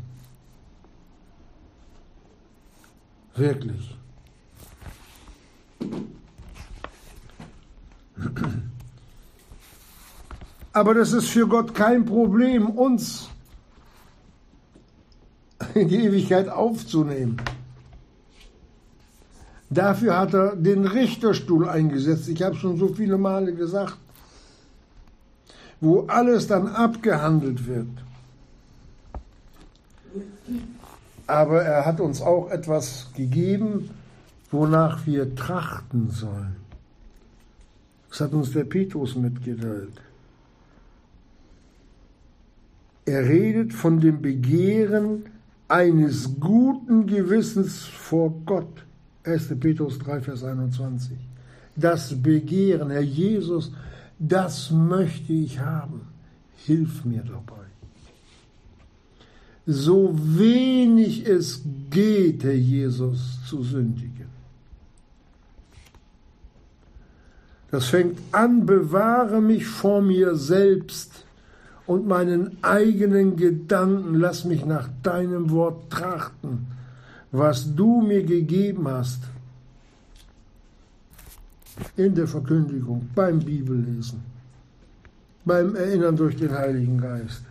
Wirklich. 3.35 3.97
Aber 10.73 10.95
das 10.95 11.13
ist 11.13 11.29
für 11.29 11.47
Gott 11.47 11.75
kein 11.75 12.05
Problem, 12.05 12.69
uns 12.69 13.31
in 15.75 15.89
die 15.89 16.05
Ewigkeit 16.05 16.49
aufzunehmen. 16.49 17.37
Dafür 19.69 20.19
hat 20.19 20.35
er 20.35 20.57
den 20.57 20.87
Richterstuhl 20.87 21.69
eingesetzt. 21.69 22.29
Ich 22.29 22.43
habe 22.43 22.55
schon 22.55 22.77
so 22.77 22.89
viele 22.89 23.19
Male 23.19 23.53
gesagt, 23.53 23.99
wo 25.81 26.07
alles 26.07 26.47
dann 26.47 26.69
abgehandelt 26.69 27.67
wird. 27.67 27.89
Aber 31.27 31.63
er 31.63 31.85
hat 31.85 32.01
uns 32.01 32.23
auch 32.23 32.51
etwas 32.51 33.09
gegeben, 33.15 33.91
wonach 34.53 35.05
wir 35.07 35.35
trachten 35.35 36.11
sollen. 36.11 36.57
Das 38.09 38.21
hat 38.21 38.33
uns 38.33 38.53
der 38.53 38.65
Petrus 38.65 39.17
mitgeteilt. 39.17 40.01
Er 43.05 43.25
redet 43.25 43.73
von 43.73 44.01
dem 44.01 44.23
Begehren 44.23 45.27
eines 45.69 46.39
guten 46.41 47.07
Gewissens 47.07 47.85
vor 47.85 48.33
Gott. 48.47 48.86
1. 49.27 49.59
Petrus 49.61 49.99
3, 49.99 50.21
Vers 50.21 50.45
21. 50.45 51.17
Das 51.75 52.15
Begehren, 52.23 52.91
Herr 52.91 53.03
Jesus, 53.03 53.73
das 54.19 54.71
möchte 54.71 55.33
ich 55.33 55.59
haben. 55.61 56.03
Hilf 56.65 57.05
mir 57.05 57.23
dabei. 57.23 57.67
so 59.67 60.15
wenig 60.15 61.27
es 61.27 61.63
geht, 61.91 62.45
Herr 62.45 62.55
Jesus, 62.55 63.41
zu 63.49 63.63
sündigen. 63.65 64.27
Das 67.73 67.87
fängt 67.87 68.19
an, 68.31 68.65
bewahre 68.65 69.43
mich 69.43 69.67
vor 69.67 70.01
mir 70.01 70.37
selbst 70.37 71.27
und 71.87 72.07
meinen 72.07 72.57
eigenen 72.63 73.37
Gedanken, 73.37 74.15
lass 74.15 74.45
mich 74.45 74.65
nach 74.65 74.89
deinem 75.03 75.51
Wort 75.51 75.91
trachten, 75.91 76.69
was 77.37 77.75
du 77.75 78.01
mir 78.01 78.23
gegeben 78.23 78.89
hast. 78.89 79.23
In 81.97 82.15
der 82.15 82.27
Verkündigung, 82.27 83.09
beim 83.15 83.39
Bibellesen, 83.41 84.23
beim 85.45 85.77
Erinnern 85.77 86.17
durch 86.17 86.37
den 86.37 86.53
Heiligen 86.53 86.99
Geist. 86.99 87.43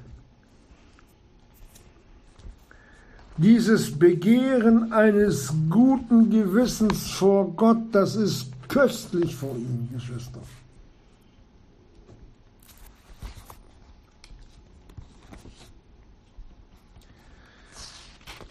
Dieses 3.37 3.91
Begehren 3.91 4.91
eines 4.93 5.53
guten 5.69 6.29
Gewissens 6.29 7.11
vor 7.11 7.51
Gott, 7.55 7.83
das 7.91 8.15
ist 8.15 8.47
köstlich 8.67 9.35
vor 9.35 9.55
ihm, 9.55 9.89
Geschwister. 9.93 10.39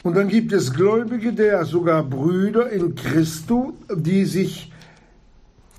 Und 0.04 0.18
dann 0.18 0.28
gibt 0.28 0.52
es 0.52 0.74
Gläubige, 0.74 1.32
der 1.32 1.64
sogar 1.64 2.04
Brüder 2.04 2.68
in 2.68 2.94
Christo, 2.94 3.72
die 3.90 4.26
sich 4.26 4.70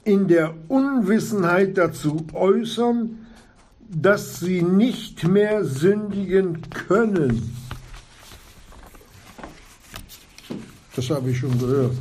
in 0.04 0.28
der 0.28 0.56
Unwissenheit 0.68 1.78
dazu 1.78 2.26
äußern, 2.34 3.20
dass 3.88 4.40
sie 4.40 4.64
nicht 4.64 5.28
mehr 5.28 5.64
sündigen 5.64 6.60
können. 6.72 7.56
Das 10.96 11.08
habe 11.12 11.30
ich 11.30 11.38
schon 11.38 11.60
gehört. 11.60 11.96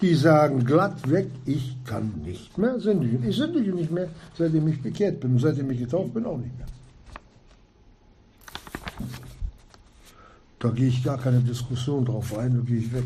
Die 0.00 0.14
sagen 0.14 0.64
glatt 0.64 1.10
weg, 1.10 1.26
ich 1.44 1.76
kann 1.84 2.22
nicht 2.24 2.56
mehr 2.56 2.78
sündigen. 2.78 3.28
Ich 3.28 3.36
sündige 3.36 3.72
nicht 3.72 3.90
mehr, 3.90 4.08
seitdem 4.38 4.68
ich 4.68 4.80
bekehrt 4.80 5.18
bin. 5.18 5.38
Seitdem 5.40 5.72
ich 5.72 5.80
getauft 5.80 6.14
bin, 6.14 6.24
auch 6.24 6.38
nicht 6.38 6.56
mehr. 6.56 6.66
Da 10.62 10.70
gehe 10.70 10.86
ich 10.86 11.02
gar 11.02 11.18
keine 11.18 11.40
Diskussion 11.40 12.04
drauf 12.04 12.38
ein, 12.38 12.54
da 12.54 12.60
gehe 12.60 12.78
ich 12.78 12.92
weg. 12.92 13.02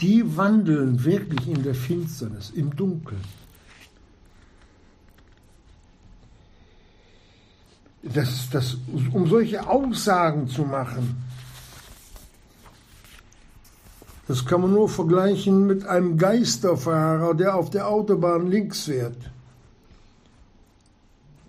Die 0.00 0.36
wandeln 0.36 1.04
wirklich 1.04 1.46
in 1.46 1.62
der 1.62 1.76
Finsternis, 1.76 2.50
im 2.50 2.74
Dunkeln. 2.74 3.20
Das, 8.02 8.50
das, 8.50 8.76
um 9.12 9.28
solche 9.28 9.64
Aussagen 9.68 10.48
zu 10.48 10.64
machen, 10.64 11.22
das 14.26 14.44
kann 14.44 14.62
man 14.62 14.72
nur 14.72 14.88
vergleichen 14.88 15.68
mit 15.68 15.86
einem 15.86 16.18
Geisterfahrer, 16.18 17.34
der 17.34 17.54
auf 17.54 17.70
der 17.70 17.86
Autobahn 17.86 18.48
links 18.48 18.86
fährt. 18.86 19.30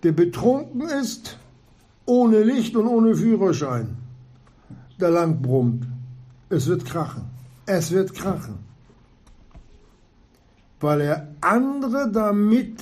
Der 0.04 0.12
betrunken 0.12 0.82
ist, 0.82 1.38
ohne 2.06 2.44
Licht 2.44 2.76
und 2.76 2.88
ohne 2.88 3.16
Führerschein, 3.16 3.98
der 5.00 5.12
lang 5.12 5.42
brummt. 5.42 5.86
Es 6.50 6.68
wird 6.68 6.86
krachen. 6.86 7.24
Es 7.66 7.92
wird 7.92 8.14
krachen. 8.14 8.60
Weil 10.80 11.02
er 11.02 11.28
andere 11.42 12.12
damit 12.12 12.82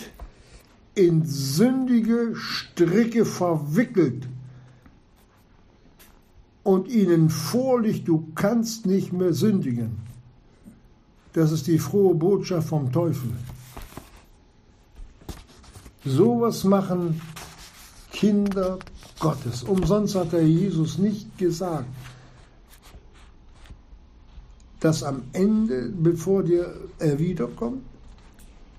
in 0.95 1.25
sündige 1.25 2.35
Stricke 2.35 3.25
verwickelt 3.25 4.27
und 6.63 6.87
ihnen 6.87 7.29
vorliegt, 7.29 8.07
du 8.07 8.31
kannst 8.35 8.85
nicht 8.85 9.13
mehr 9.13 9.33
sündigen. 9.33 9.97
Das 11.33 11.51
ist 11.51 11.67
die 11.67 11.79
frohe 11.79 12.15
Botschaft 12.15 12.69
vom 12.69 12.91
Teufel. 12.91 13.31
Sowas 16.05 16.63
machen 16.63 17.21
Kinder 18.11 18.79
Gottes. 19.19 19.63
Umsonst 19.63 20.15
hat 20.15 20.31
der 20.31 20.47
Jesus 20.47 20.97
nicht 20.97 21.37
gesagt, 21.37 21.85
dass 24.79 25.03
am 25.03 25.23
Ende, 25.33 25.89
bevor 25.89 26.43
der 26.43 26.73
er 26.99 27.19
wiederkommt, 27.19 27.83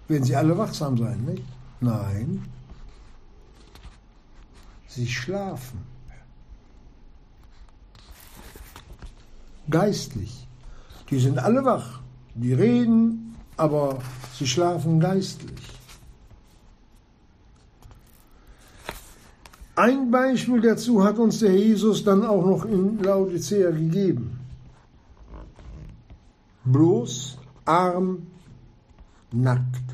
werden 0.09 0.25
sie 0.25 0.35
alle 0.35 0.57
wachsam 0.57 0.97
sein, 0.97 1.21
nicht? 1.25 1.45
Nein, 1.81 2.45
sie 4.89 5.07
schlafen. 5.07 5.81
Geistlich. 9.69 10.47
Die 11.11 11.21
sind 11.21 11.39
alle 11.39 11.65
wach. 11.65 12.01
Die 12.35 12.53
reden, 12.53 13.37
aber 13.57 13.99
sie 14.37 14.47
schlafen 14.47 15.01
geistlich. 15.01 15.70
Ein 19.81 20.11
Beispiel 20.11 20.61
dazu 20.61 21.03
hat 21.03 21.19
uns 21.19 21.39
der 21.39 21.57
Jesus 21.57 22.05
dann 22.05 22.23
auch 22.23 22.45
noch 22.45 22.67
in 22.67 22.99
Laodicea 23.03 23.71
gegeben. 23.71 24.39
Bloß, 26.67 27.39
arm, 27.65 28.27
nackt 29.33 29.87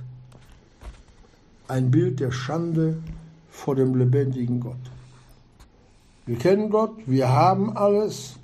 ein 1.68 1.88
Bild 1.92 2.18
der 2.18 2.32
Schande 2.32 2.98
vor 3.48 3.76
dem 3.76 3.94
lebendigen 3.94 4.58
Gott. 4.58 4.84
Wir 6.26 6.36
kennen 6.36 6.68
Gott, 6.68 6.96
wir 7.06 7.28
haben 7.28 7.76
alles. 7.76 8.40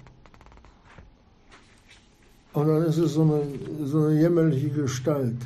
Und 2.53 2.69
dann 2.69 2.85
ist 2.85 2.99
es 2.99 3.15
so 3.15 3.23
eine, 3.23 3.43
so 3.85 4.05
eine 4.05 4.21
jämmerliche 4.21 4.71
Gestalt. 4.71 5.39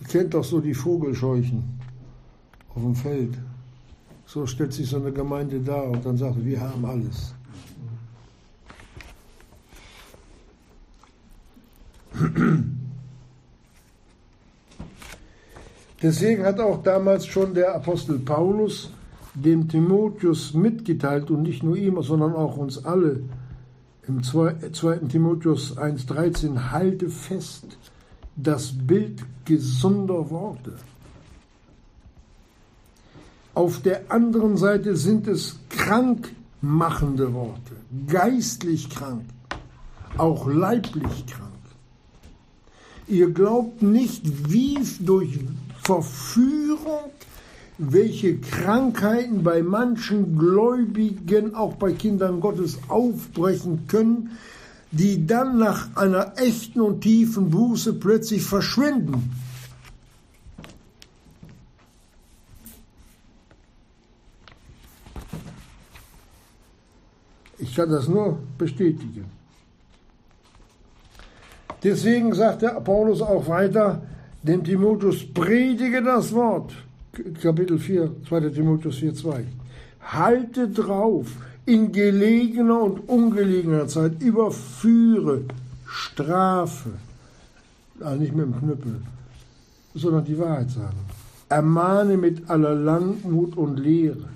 Ihr 0.00 0.08
kennt 0.08 0.34
doch 0.34 0.42
so 0.42 0.58
die 0.58 0.74
Vogelscheuchen 0.74 1.73
auf 2.74 2.82
dem 2.82 2.94
Feld. 2.94 3.38
So 4.26 4.46
stellt 4.46 4.72
sich 4.72 4.88
so 4.88 4.96
eine 4.96 5.12
Gemeinde 5.12 5.60
dar 5.60 5.84
und 5.84 6.04
dann 6.04 6.16
sagt, 6.16 6.44
wir 6.44 6.60
haben 6.60 6.84
alles. 6.84 7.34
Deswegen 16.02 16.44
hat 16.44 16.60
auch 16.60 16.82
damals 16.82 17.26
schon 17.26 17.54
der 17.54 17.74
Apostel 17.74 18.18
Paulus 18.18 18.90
dem 19.34 19.68
Timotheus 19.68 20.54
mitgeteilt 20.54 21.30
und 21.30 21.42
nicht 21.42 21.62
nur 21.62 21.76
ihm, 21.76 22.00
sondern 22.02 22.34
auch 22.34 22.56
uns 22.56 22.84
alle. 22.84 23.20
Im 24.06 24.22
2. 24.22 24.52
Timotheus 25.08 25.76
1.13 25.76 26.70
halte 26.70 27.08
fest 27.08 27.78
das 28.36 28.72
Bild 28.72 29.24
gesunder 29.44 30.30
Worte. 30.30 30.74
Auf 33.54 33.80
der 33.82 34.10
anderen 34.10 34.56
Seite 34.56 34.96
sind 34.96 35.28
es 35.28 35.60
krankmachende 35.68 37.32
Worte, 37.34 37.76
geistlich 38.08 38.90
krank, 38.90 39.22
auch 40.18 40.48
leiblich 40.48 41.26
krank. 41.26 41.52
Ihr 43.06 43.30
glaubt 43.30 43.80
nicht, 43.82 44.50
wie 44.50 44.78
durch 45.00 45.38
Verführung, 45.84 47.10
welche 47.78 48.38
Krankheiten 48.38 49.44
bei 49.44 49.62
manchen 49.62 50.36
Gläubigen, 50.36 51.54
auch 51.54 51.74
bei 51.74 51.92
Kindern 51.92 52.40
Gottes, 52.40 52.78
aufbrechen 52.88 53.86
können, 53.86 54.30
die 54.90 55.26
dann 55.26 55.58
nach 55.58 55.96
einer 55.96 56.32
echten 56.36 56.80
und 56.80 57.02
tiefen 57.02 57.50
Buße 57.50 57.94
plötzlich 57.94 58.42
verschwinden. 58.42 59.30
Ich 67.74 67.76
kann 67.76 67.90
das 67.90 68.06
nur 68.06 68.38
bestätigen. 68.56 69.24
Deswegen 71.82 72.32
sagt 72.32 72.62
der 72.62 72.80
Paulus 72.80 73.20
auch 73.20 73.48
weiter, 73.48 74.00
dem 74.44 74.62
Timotheus 74.62 75.26
predige 75.34 76.00
das 76.00 76.32
Wort. 76.32 76.72
Kapitel 77.42 77.80
4, 77.80 78.12
2. 78.28 78.40
Timotheus 78.50 78.98
4, 78.98 79.14
2. 79.16 79.44
Halte 80.02 80.68
drauf, 80.68 81.26
in 81.66 81.90
gelegener 81.90 82.80
und 82.80 83.08
ungelegener 83.08 83.88
Zeit, 83.88 84.22
überführe, 84.22 85.40
strafe. 85.84 86.90
Also 87.98 88.20
nicht 88.20 88.36
mit 88.36 88.46
dem 88.46 88.56
Knüppel, 88.56 89.00
sondern 89.96 90.24
die 90.24 90.38
Wahrheit 90.38 90.70
sagen. 90.70 91.00
Ermahne 91.48 92.18
mit 92.18 92.48
aller 92.48 92.76
Langmut 92.76 93.56
und 93.56 93.78
Lehre. 93.80 94.33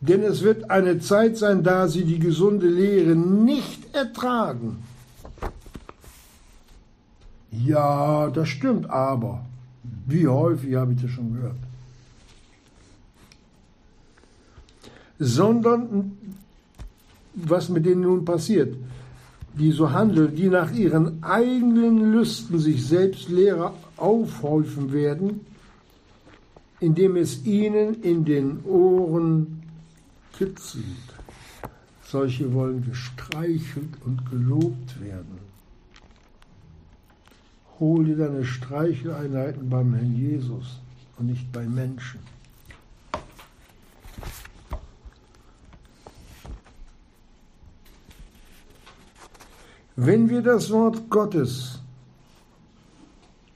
Denn 0.00 0.22
es 0.22 0.42
wird 0.42 0.70
eine 0.70 0.98
Zeit 1.00 1.36
sein, 1.36 1.62
da 1.62 1.88
sie 1.88 2.04
die 2.04 2.18
gesunde 2.18 2.68
Lehre 2.68 3.16
nicht 3.16 3.94
ertragen 3.94 4.78
ja, 7.64 8.30
das 8.30 8.48
stimmt, 8.48 8.88
aber. 8.90 9.44
Wie 10.06 10.26
häufig 10.26 10.74
habe 10.74 10.92
ich 10.92 11.02
das 11.02 11.10
schon 11.10 11.34
gehört? 11.34 11.56
Sondern 15.18 16.12
was 17.34 17.68
mit 17.68 17.86
denen 17.86 18.02
nun 18.02 18.24
passiert, 18.24 18.76
die 19.54 19.72
so 19.72 19.90
handeln, 19.90 20.34
die 20.34 20.48
nach 20.48 20.72
ihren 20.72 21.22
eigenen 21.22 22.12
Lüsten 22.12 22.58
sich 22.58 22.86
selbst 22.86 23.28
Lehrer 23.28 23.74
aufhäufen 23.96 24.92
werden, 24.92 25.40
indem 26.80 27.16
es 27.16 27.44
ihnen 27.44 28.02
in 28.02 28.24
den 28.24 28.64
Ohren 28.64 29.62
kitzelt. 30.36 30.84
Solche 32.02 32.52
wollen 32.52 32.84
gestreichelt 32.84 33.94
und 34.04 34.30
gelobt 34.30 35.00
werden. 35.00 35.38
Hol 37.80 38.04
dir 38.04 38.16
deine 38.16 38.44
Streicheleinheiten 38.44 39.68
beim 39.68 39.92
Herrn 39.94 40.14
Jesus 40.14 40.80
und 41.18 41.26
nicht 41.26 41.50
bei 41.52 41.64
Menschen. 41.64 42.20
Wenn 49.96 50.28
wir 50.28 50.42
das 50.42 50.70
Wort 50.70 51.08
Gottes, 51.08 51.80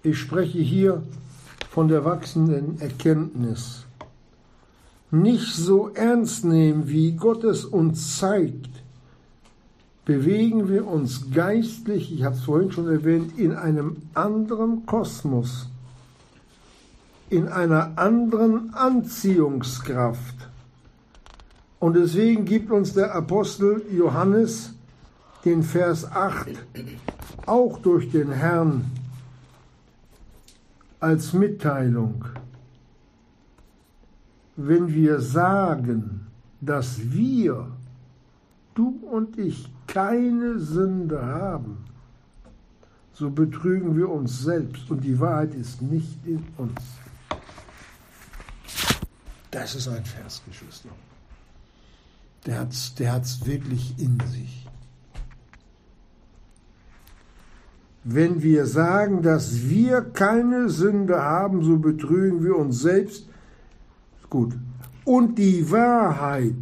ich 0.02 0.18
spreche 0.18 0.58
hier 0.58 1.02
von 1.70 1.88
der 1.88 2.04
wachsenden 2.04 2.80
Erkenntnis, 2.80 3.84
nicht 5.10 5.54
so 5.54 5.88
ernst 5.88 6.44
nehmen, 6.44 6.88
wie 6.88 7.12
Gott 7.12 7.44
es 7.44 7.64
uns 7.64 8.18
zeigt, 8.18 8.68
bewegen 10.04 10.68
wir 10.68 10.86
uns 10.86 11.30
geistlich, 11.32 12.12
ich 12.12 12.24
habe 12.24 12.34
es 12.34 12.42
vorhin 12.42 12.72
schon 12.72 12.88
erwähnt, 12.88 13.38
in 13.38 13.54
einem 13.54 13.96
anderen 14.14 14.86
Kosmos, 14.86 15.68
in 17.28 17.48
einer 17.48 17.92
anderen 17.96 18.74
Anziehungskraft. 18.74 20.34
Und 21.78 21.94
deswegen 21.94 22.44
gibt 22.44 22.70
uns 22.70 22.92
der 22.92 23.14
Apostel 23.14 23.82
Johannes 23.90 24.74
den 25.44 25.62
Vers 25.62 26.10
8 26.10 26.48
auch 27.46 27.78
durch 27.78 28.10
den 28.10 28.30
Herrn 28.30 28.84
als 31.00 31.32
Mitteilung. 31.32 32.24
Wenn 34.62 34.92
wir 34.92 35.20
sagen, 35.20 36.26
dass 36.60 37.10
wir, 37.10 37.68
du 38.74 39.00
und 39.10 39.38
ich, 39.38 39.72
keine 39.86 40.58
Sünde 40.58 41.24
haben, 41.24 41.78
so 43.14 43.30
betrügen 43.30 43.96
wir 43.96 44.10
uns 44.10 44.42
selbst 44.42 44.90
und 44.90 45.02
die 45.02 45.18
Wahrheit 45.18 45.54
ist 45.54 45.80
nicht 45.80 46.26
in 46.26 46.44
uns. 46.58 46.80
Das 49.50 49.74
ist 49.74 49.88
ein 49.88 50.04
Vers, 50.04 50.42
Geschwister. 50.46 50.90
Der 52.44 52.60
hat 52.60 52.72
es 52.72 52.94
der 52.94 53.12
hat's 53.12 53.46
wirklich 53.46 53.94
in 53.98 54.18
sich. 54.30 54.66
Wenn 58.04 58.42
wir 58.42 58.66
sagen, 58.66 59.22
dass 59.22 59.68
wir 59.68 60.02
keine 60.02 60.68
Sünde 60.68 61.22
haben, 61.22 61.62
so 61.64 61.78
betrügen 61.78 62.44
wir 62.44 62.56
uns 62.56 62.80
selbst. 62.80 63.29
Gut. 64.30 64.54
Und 65.04 65.38
die 65.38 65.70
Wahrheit 65.70 66.54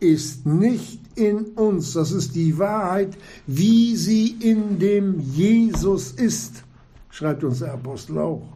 ist 0.00 0.46
nicht 0.46 1.00
in 1.16 1.46
uns. 1.56 1.92
Das 1.92 2.12
ist 2.12 2.34
die 2.36 2.56
Wahrheit, 2.58 3.18
wie 3.46 3.96
sie 3.96 4.28
in 4.28 4.78
dem 4.78 5.18
Jesus 5.18 6.12
ist, 6.12 6.62
schreibt 7.10 7.42
uns 7.42 7.58
der 7.58 7.74
Apostel 7.74 8.18
auch. 8.18 8.46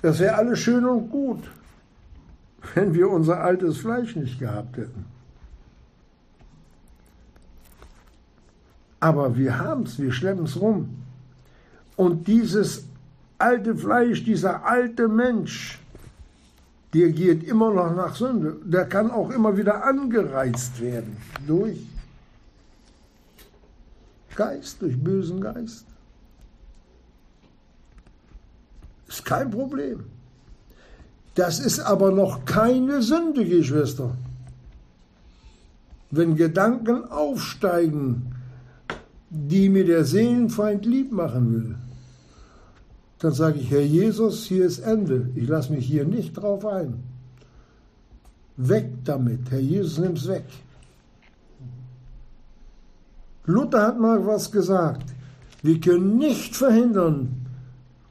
Das 0.00 0.18
wäre 0.18 0.36
alles 0.36 0.58
schön 0.58 0.84
und 0.84 1.10
gut, 1.10 1.50
wenn 2.74 2.94
wir 2.94 3.08
unser 3.08 3.40
altes 3.40 3.78
Fleisch 3.78 4.14
nicht 4.16 4.38
gehabt 4.38 4.76
hätten. 4.76 5.04
Aber 9.00 9.36
wir 9.36 9.58
haben 9.58 9.82
es, 9.82 9.98
wir 9.98 10.12
schleppen 10.12 10.44
es 10.44 10.60
rum. 10.60 11.01
Und 12.02 12.26
dieses 12.26 12.82
alte 13.38 13.76
Fleisch, 13.76 14.24
dieser 14.24 14.64
alte 14.66 15.06
Mensch, 15.06 15.78
der 16.92 17.10
geht 17.10 17.44
immer 17.44 17.72
noch 17.72 17.94
nach 17.94 18.16
Sünde. 18.16 18.56
Der 18.64 18.86
kann 18.86 19.08
auch 19.08 19.30
immer 19.30 19.56
wieder 19.56 19.84
angereizt 19.84 20.80
werden 20.80 21.16
durch 21.46 21.78
Geist, 24.34 24.82
durch 24.82 24.98
bösen 24.98 25.40
Geist. 25.40 25.86
Ist 29.06 29.24
kein 29.24 29.48
Problem. 29.48 30.00
Das 31.36 31.60
ist 31.60 31.78
aber 31.78 32.10
noch 32.10 32.44
keine 32.44 33.00
Sünde, 33.00 33.44
Geschwister. 33.44 34.10
Wenn 36.10 36.34
Gedanken 36.34 37.04
aufsteigen, 37.04 38.34
die 39.30 39.68
mir 39.68 39.86
der 39.86 40.04
Seelenfeind 40.04 40.84
lieb 40.84 41.12
machen 41.12 41.52
will, 41.54 41.76
dann 43.22 43.32
sage 43.32 43.60
ich, 43.60 43.70
Herr 43.70 43.84
Jesus, 43.84 44.46
hier 44.46 44.66
ist 44.66 44.80
Ende. 44.80 45.30
Ich 45.36 45.46
lasse 45.48 45.72
mich 45.72 45.86
hier 45.86 46.04
nicht 46.04 46.34
drauf 46.34 46.66
ein. 46.66 47.04
Weg 48.56 49.04
damit. 49.04 49.48
Herr 49.48 49.60
Jesus, 49.60 49.98
nimm's 49.98 50.26
weg. 50.26 50.44
Luther 53.44 53.86
hat 53.86 54.00
mal 54.00 54.26
was 54.26 54.50
gesagt. 54.50 55.14
Wir 55.62 55.78
können 55.78 56.18
nicht 56.18 56.56
verhindern, 56.56 57.46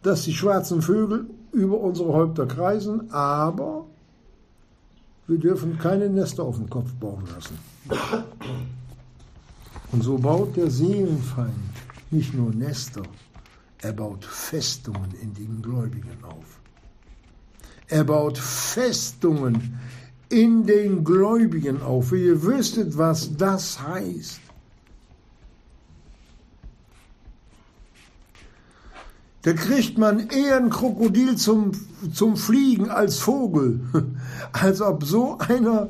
dass 0.01 0.23
die 0.23 0.33
schwarzen 0.33 0.81
Vögel 0.81 1.25
über 1.51 1.81
unsere 1.81 2.13
Häupter 2.13 2.45
kreisen, 2.45 3.11
aber 3.11 3.87
wir 5.27 5.39
dürfen 5.39 5.77
keine 5.77 6.09
Nester 6.09 6.43
auf 6.43 6.55
dem 6.55 6.69
Kopf 6.69 6.93
bauen 6.93 7.25
lassen. 7.35 7.57
Und 9.91 10.03
so 10.03 10.17
baut 10.17 10.55
der 10.55 10.71
Seelenfeind 10.71 11.51
nicht 12.11 12.33
nur 12.33 12.51
Nester, 12.51 13.03
er 13.81 13.93
baut 13.93 14.25
Festungen 14.25 15.11
in 15.21 15.33
den 15.33 15.61
Gläubigen 15.61 16.23
auf. 16.23 16.59
Er 17.87 18.03
baut 18.03 18.37
Festungen 18.37 19.79
in 20.29 20.65
den 20.65 21.03
Gläubigen 21.03 21.81
auf. 21.81 22.11
Ihr 22.11 22.41
wüsstet, 22.43 22.97
was 22.97 23.35
das 23.35 23.81
heißt. 23.81 24.39
Da 29.41 29.53
kriegt 29.53 29.97
man 29.97 30.29
eher 30.29 30.57
ein 30.57 30.69
Krokodil 30.69 31.35
zum, 31.35 31.71
zum 32.13 32.37
Fliegen 32.37 32.91
als 32.91 33.17
Vogel. 33.17 33.81
Als 34.53 34.81
ob 34.81 35.03
so 35.03 35.39
einer, 35.39 35.89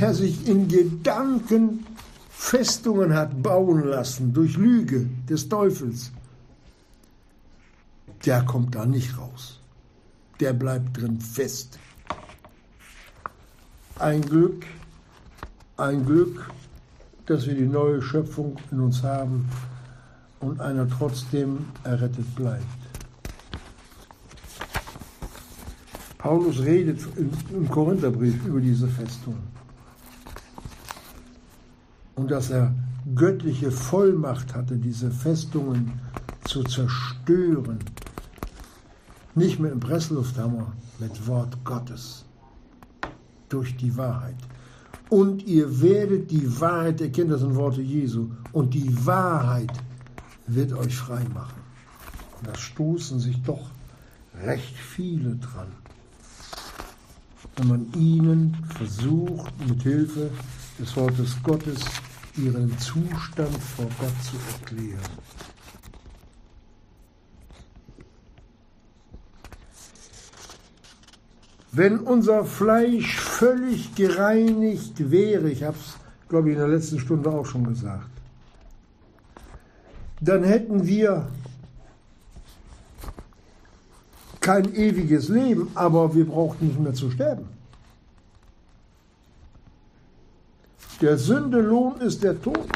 der 0.00 0.14
sich 0.14 0.46
in 0.46 0.68
Gedanken 0.68 1.84
Festungen 2.28 3.14
hat 3.14 3.42
bauen 3.42 3.84
lassen 3.84 4.32
durch 4.32 4.56
Lüge 4.56 5.08
des 5.28 5.48
Teufels, 5.48 6.12
der 8.26 8.42
kommt 8.42 8.74
da 8.74 8.84
nicht 8.84 9.16
raus. 9.16 9.60
Der 10.40 10.52
bleibt 10.52 11.00
drin 11.00 11.20
fest. 11.20 11.78
Ein 13.98 14.20
Glück, 14.20 14.66
ein 15.76 16.04
Glück, 16.04 16.50
dass 17.26 17.46
wir 17.46 17.54
die 17.54 17.66
neue 17.66 18.02
Schöpfung 18.02 18.56
in 18.70 18.80
uns 18.80 19.02
haben 19.02 19.48
und 20.40 20.60
einer 20.60 20.88
trotzdem 20.88 21.66
errettet 21.84 22.34
bleibt. 22.34 22.64
Paulus 26.18 26.60
redet 26.60 27.00
im 27.16 27.70
Korintherbrief 27.70 28.44
über 28.44 28.60
diese 28.60 28.88
Festung 28.88 29.36
und 32.16 32.30
dass 32.30 32.50
er 32.50 32.74
göttliche 33.14 33.70
Vollmacht 33.70 34.54
hatte, 34.54 34.76
diese 34.76 35.10
Festungen 35.10 36.00
zu 36.44 36.64
zerstören. 36.64 37.78
Nicht 39.36 39.58
mit 39.60 39.70
dem 39.70 39.80
Presslufthammer, 39.80 40.72
mit 40.98 41.26
Wort 41.26 41.62
Gottes. 41.62 42.24
Durch 43.50 43.76
die 43.76 43.94
Wahrheit. 43.94 44.38
Und 45.10 45.46
ihr 45.46 45.82
werdet 45.82 46.30
die 46.30 46.58
Wahrheit 46.58 47.02
erkennen, 47.02 47.28
das 47.28 47.42
sind 47.42 47.54
Worte 47.54 47.82
Jesu. 47.82 48.30
Und 48.52 48.72
die 48.72 49.06
Wahrheit 49.06 49.70
wird 50.46 50.72
euch 50.72 50.96
frei 50.96 51.22
machen. 51.34 51.60
Und 52.38 52.48
da 52.48 52.54
stoßen 52.56 53.20
sich 53.20 53.40
doch 53.42 53.70
recht 54.42 54.74
viele 54.74 55.36
dran. 55.36 55.68
Wenn 57.56 57.68
man 57.68 57.92
ihnen 57.92 58.56
versucht, 58.74 59.52
mit 59.68 59.82
Hilfe 59.82 60.30
des 60.78 60.96
Wortes 60.96 61.36
Gottes 61.42 61.80
ihren 62.38 62.76
Zustand 62.78 63.56
vor 63.76 63.88
Gott 63.98 64.22
zu 64.22 64.36
erklären. 64.54 65.10
Wenn 71.76 71.98
unser 71.98 72.46
Fleisch 72.46 73.20
völlig 73.20 73.94
gereinigt 73.94 75.10
wäre, 75.10 75.50
ich 75.50 75.62
habe 75.62 75.76
es, 75.76 75.96
glaube 76.26 76.48
ich, 76.48 76.54
in 76.54 76.60
der 76.60 76.68
letzten 76.68 76.98
Stunde 76.98 77.30
auch 77.30 77.44
schon 77.44 77.64
gesagt, 77.64 78.08
dann 80.22 80.42
hätten 80.42 80.86
wir 80.86 81.28
kein 84.40 84.74
ewiges 84.74 85.28
Leben, 85.28 85.70
aber 85.74 86.14
wir 86.14 86.26
brauchten 86.26 86.68
nicht 86.68 86.80
mehr 86.80 86.94
zu 86.94 87.10
sterben. 87.10 87.46
Der 91.02 91.18
Sündelohn 91.18 92.00
ist 92.00 92.22
der 92.22 92.40
Tod. 92.40 92.68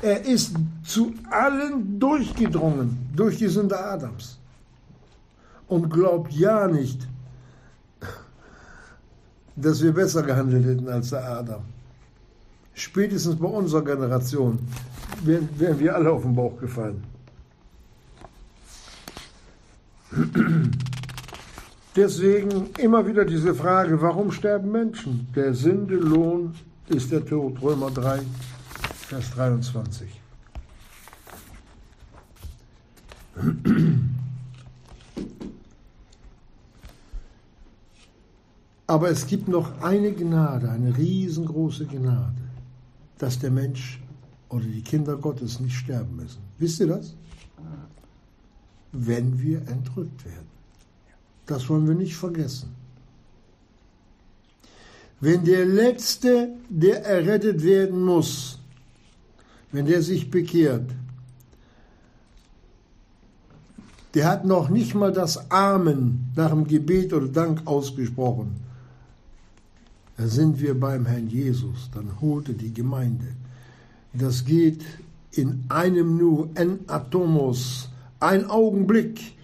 Er 0.00 0.24
ist 0.24 0.56
zu 0.82 1.12
allen 1.30 2.00
durchgedrungen 2.00 3.10
durch 3.14 3.36
die 3.36 3.48
Sünde 3.48 3.78
Adams. 3.78 4.38
Und 5.68 5.90
glaubt 5.90 6.32
ja 6.32 6.66
nicht, 6.66 7.06
dass 9.62 9.82
wir 9.82 9.92
besser 9.92 10.22
gehandelt 10.22 10.64
hätten 10.64 10.88
als 10.88 11.10
der 11.10 11.28
Adam. 11.28 11.62
Spätestens 12.74 13.36
bei 13.36 13.48
unserer 13.48 13.84
Generation 13.84 14.58
wären, 15.22 15.48
wären 15.58 15.78
wir 15.78 15.94
alle 15.94 16.10
auf 16.10 16.22
den 16.22 16.34
Bauch 16.34 16.58
gefallen. 16.58 17.04
Deswegen 21.96 22.70
immer 22.78 23.06
wieder 23.06 23.24
diese 23.24 23.54
Frage, 23.54 24.00
warum 24.00 24.32
sterben 24.32 24.70
Menschen? 24.70 25.28
Der 25.34 25.54
Sündelohn 25.54 26.54
ist 26.88 27.10
der 27.12 27.24
Tod. 27.24 27.60
Römer 27.60 27.90
3, 27.90 28.20
Vers 29.08 29.30
23. 29.32 30.08
Aber 38.90 39.08
es 39.08 39.24
gibt 39.24 39.46
noch 39.46 39.80
eine 39.82 40.10
Gnade, 40.10 40.68
eine 40.68 40.98
riesengroße 40.98 41.86
Gnade, 41.86 42.42
dass 43.18 43.38
der 43.38 43.52
Mensch 43.52 44.00
oder 44.48 44.64
die 44.64 44.82
Kinder 44.82 45.16
Gottes 45.16 45.60
nicht 45.60 45.76
sterben 45.76 46.16
müssen. 46.16 46.40
Wisst 46.58 46.80
ihr 46.80 46.88
das? 46.88 47.14
Wenn 48.90 49.40
wir 49.40 49.58
entrückt 49.68 50.24
werden. 50.24 50.48
Das 51.46 51.68
wollen 51.68 51.86
wir 51.86 51.94
nicht 51.94 52.16
vergessen. 52.16 52.74
Wenn 55.20 55.44
der 55.44 55.66
Letzte, 55.66 56.56
der 56.68 57.04
errettet 57.04 57.62
werden 57.62 58.04
muss, 58.04 58.58
wenn 59.70 59.86
der 59.86 60.02
sich 60.02 60.32
bekehrt, 60.32 60.90
der 64.14 64.26
hat 64.26 64.44
noch 64.44 64.68
nicht 64.68 64.96
mal 64.96 65.12
das 65.12 65.48
Amen 65.48 66.32
nach 66.34 66.50
dem 66.50 66.66
Gebet 66.66 67.12
oder 67.12 67.28
Dank 67.28 67.64
ausgesprochen. 67.68 68.68
Da 70.20 70.28
sind 70.28 70.60
wir 70.60 70.78
beim 70.78 71.06
Herrn 71.06 71.28
Jesus, 71.28 71.88
dann 71.94 72.20
holte 72.20 72.52
die 72.52 72.74
Gemeinde. 72.74 73.28
Das 74.12 74.44
geht 74.44 74.84
in 75.30 75.64
einem 75.70 76.18
Nu, 76.18 76.50
en 76.56 76.80
Atomos, 76.88 77.88
ein 78.18 78.44
Augenblick. 78.44 79.34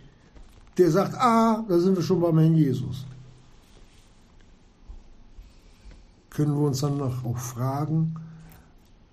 Der 0.76 0.90
sagt, 0.90 1.14
ah, 1.14 1.64
da 1.66 1.78
sind 1.80 1.96
wir 1.96 2.02
schon 2.02 2.20
beim 2.20 2.38
Herrn 2.38 2.56
Jesus. 2.56 3.06
Können 6.28 6.52
wir 6.52 6.66
uns 6.66 6.80
dann 6.82 6.98
noch 6.98 7.24
auch 7.24 7.38
fragen, 7.38 8.14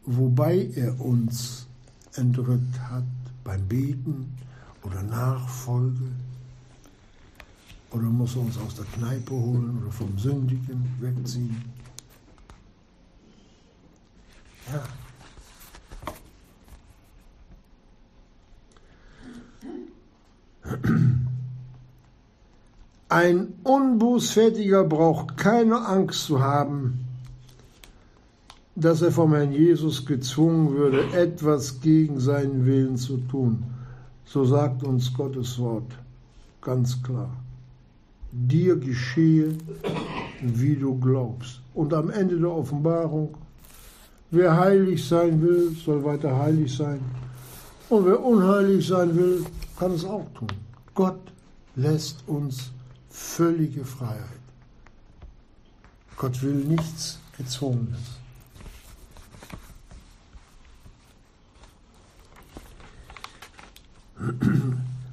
wobei 0.05 0.69
er 0.75 0.99
uns 0.99 1.65
entrückt 2.15 2.77
hat, 2.91 3.05
beim 3.45 3.65
Beten 3.69 4.35
oder 4.83 5.01
Nachfolge? 5.01 6.11
Oder 7.93 8.05
muss 8.05 8.35
er 8.35 8.41
uns 8.41 8.57
aus 8.57 8.75
der 8.75 8.85
Kneipe 8.85 9.33
holen 9.33 9.77
oder 9.81 9.91
vom 9.91 10.17
Sündigen 10.17 10.83
wegziehen? 10.99 11.61
Ja. 14.71 14.83
Ein 23.09 23.53
Unbußfertiger 23.63 24.85
braucht 24.85 25.37
keine 25.37 25.85
Angst 25.85 26.25
zu 26.25 26.41
haben, 26.41 27.05
dass 28.75 29.03
er 29.03 29.11
vom 29.11 29.35
Herrn 29.35 29.51
Jesus 29.51 30.03
gezwungen 30.03 30.71
würde, 30.71 31.13
etwas 31.13 31.79
gegen 31.79 32.19
seinen 32.19 32.65
Willen 32.65 32.97
zu 32.97 33.17
tun. 33.17 33.65
So 34.25 34.45
sagt 34.45 34.81
uns 34.81 35.13
Gottes 35.13 35.59
Wort 35.59 35.91
ganz 36.59 37.03
klar. 37.03 37.42
Dir 38.35 38.75
geschehe, 38.77 39.55
wie 40.41 40.75
du 40.75 40.99
glaubst. 40.99 41.61
Und 41.75 41.93
am 41.93 42.09
Ende 42.09 42.39
der 42.39 42.49
Offenbarung, 42.49 43.37
wer 44.31 44.57
heilig 44.57 45.07
sein 45.07 45.39
will, 45.39 45.69
soll 45.85 46.03
weiter 46.03 46.35
heilig 46.35 46.75
sein. 46.75 46.99
Und 47.89 48.07
wer 48.07 48.19
unheilig 48.19 48.87
sein 48.87 49.15
will, 49.15 49.45
kann 49.77 49.91
es 49.91 50.03
auch 50.03 50.25
tun. 50.33 50.47
Gott 50.95 51.19
lässt 51.75 52.27
uns 52.27 52.71
völlige 53.09 53.85
Freiheit. 53.85 54.41
Gott 56.17 56.41
will 56.41 56.55
nichts 56.55 57.19
Gezwungenes. 57.37 57.99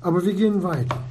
Aber 0.00 0.24
wir 0.24 0.32
gehen 0.32 0.62
weiter. 0.62 1.09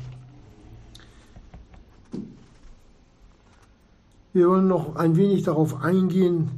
Wir 4.39 4.47
wollen 4.47 4.69
noch 4.69 4.95
ein 4.95 5.17
wenig 5.17 5.43
darauf 5.43 5.81
eingehen, 5.81 6.51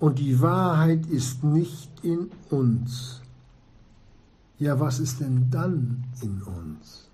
und 0.00 0.18
die 0.18 0.40
Wahrheit 0.40 1.06
ist 1.06 1.44
nicht 1.44 1.88
in 2.02 2.32
uns. 2.50 3.22
Ja, 4.58 4.80
was 4.80 4.98
ist 4.98 5.20
denn 5.20 5.48
dann 5.48 6.02
in 6.20 6.42
uns? 6.42 7.08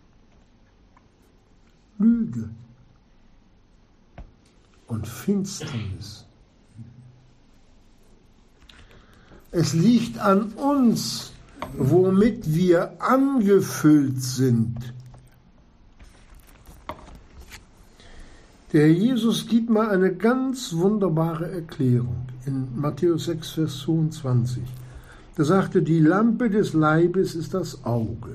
Lüge 1.98 2.48
und 4.86 5.06
Finsternis. 5.06 6.24
Es 9.50 9.74
liegt 9.74 10.18
an 10.20 10.52
uns, 10.52 11.32
womit 11.76 12.54
wir 12.54 12.98
angefüllt 12.98 14.22
sind. 14.22 14.94
Der 18.74 18.92
Jesus 18.92 19.46
gibt 19.46 19.70
mal 19.70 19.88
eine 19.90 20.12
ganz 20.12 20.74
wunderbare 20.74 21.48
Erklärung 21.48 22.26
in 22.44 22.66
Matthäus 22.74 23.26
6, 23.26 23.50
Vers 23.52 23.78
22. 23.82 24.64
Da 25.36 25.44
sagte, 25.44 25.80
die 25.80 26.00
Lampe 26.00 26.50
des 26.50 26.72
Leibes 26.72 27.36
ist 27.36 27.54
das 27.54 27.84
Auge. 27.84 28.34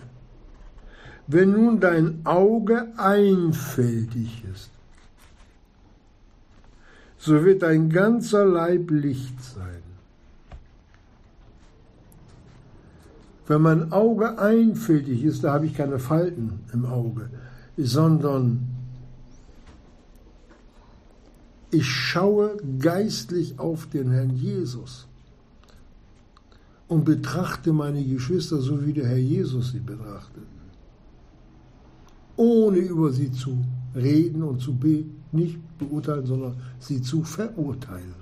Wenn 1.27 1.51
nun 1.51 1.81
dein 1.81 2.21
Auge 2.25 2.87
einfältig 2.95 4.45
ist, 4.49 4.69
so 7.17 7.43
wird 7.43 7.61
dein 7.61 7.89
ganzer 7.89 8.45
Leib 8.45 8.91
Licht 8.91 9.43
sein. 9.43 9.83
Wenn 13.45 13.61
mein 13.61 13.91
Auge 13.91 14.39
einfältig 14.39 15.25
ist, 15.25 15.43
da 15.43 15.55
habe 15.55 15.65
ich 15.65 15.75
keine 15.75 15.99
Falten 15.99 16.61
im 16.71 16.85
Auge, 16.85 17.29
sondern 17.75 18.78
ich 21.71 21.85
schaue 21.85 22.57
geistlich 22.79 23.59
auf 23.59 23.87
den 23.87 24.11
Herrn 24.11 24.35
Jesus 24.35 25.07
und 26.87 27.05
betrachte 27.05 27.71
meine 27.71 28.03
Geschwister 28.03 28.59
so, 28.59 28.85
wie 28.85 28.93
der 28.93 29.07
Herr 29.07 29.17
Jesus 29.17 29.71
sie 29.71 29.79
betrachtet. 29.79 30.43
Ohne 32.35 32.77
über 32.77 33.11
sie 33.11 33.31
zu 33.31 33.63
reden 33.95 34.43
und 34.43 34.61
zu 34.61 34.73
beten, 34.73 35.23
nicht 35.31 35.59
beurteilen, 35.77 36.25
sondern 36.25 36.55
sie 36.79 37.01
zu 37.01 37.23
verurteilen. 37.23 38.15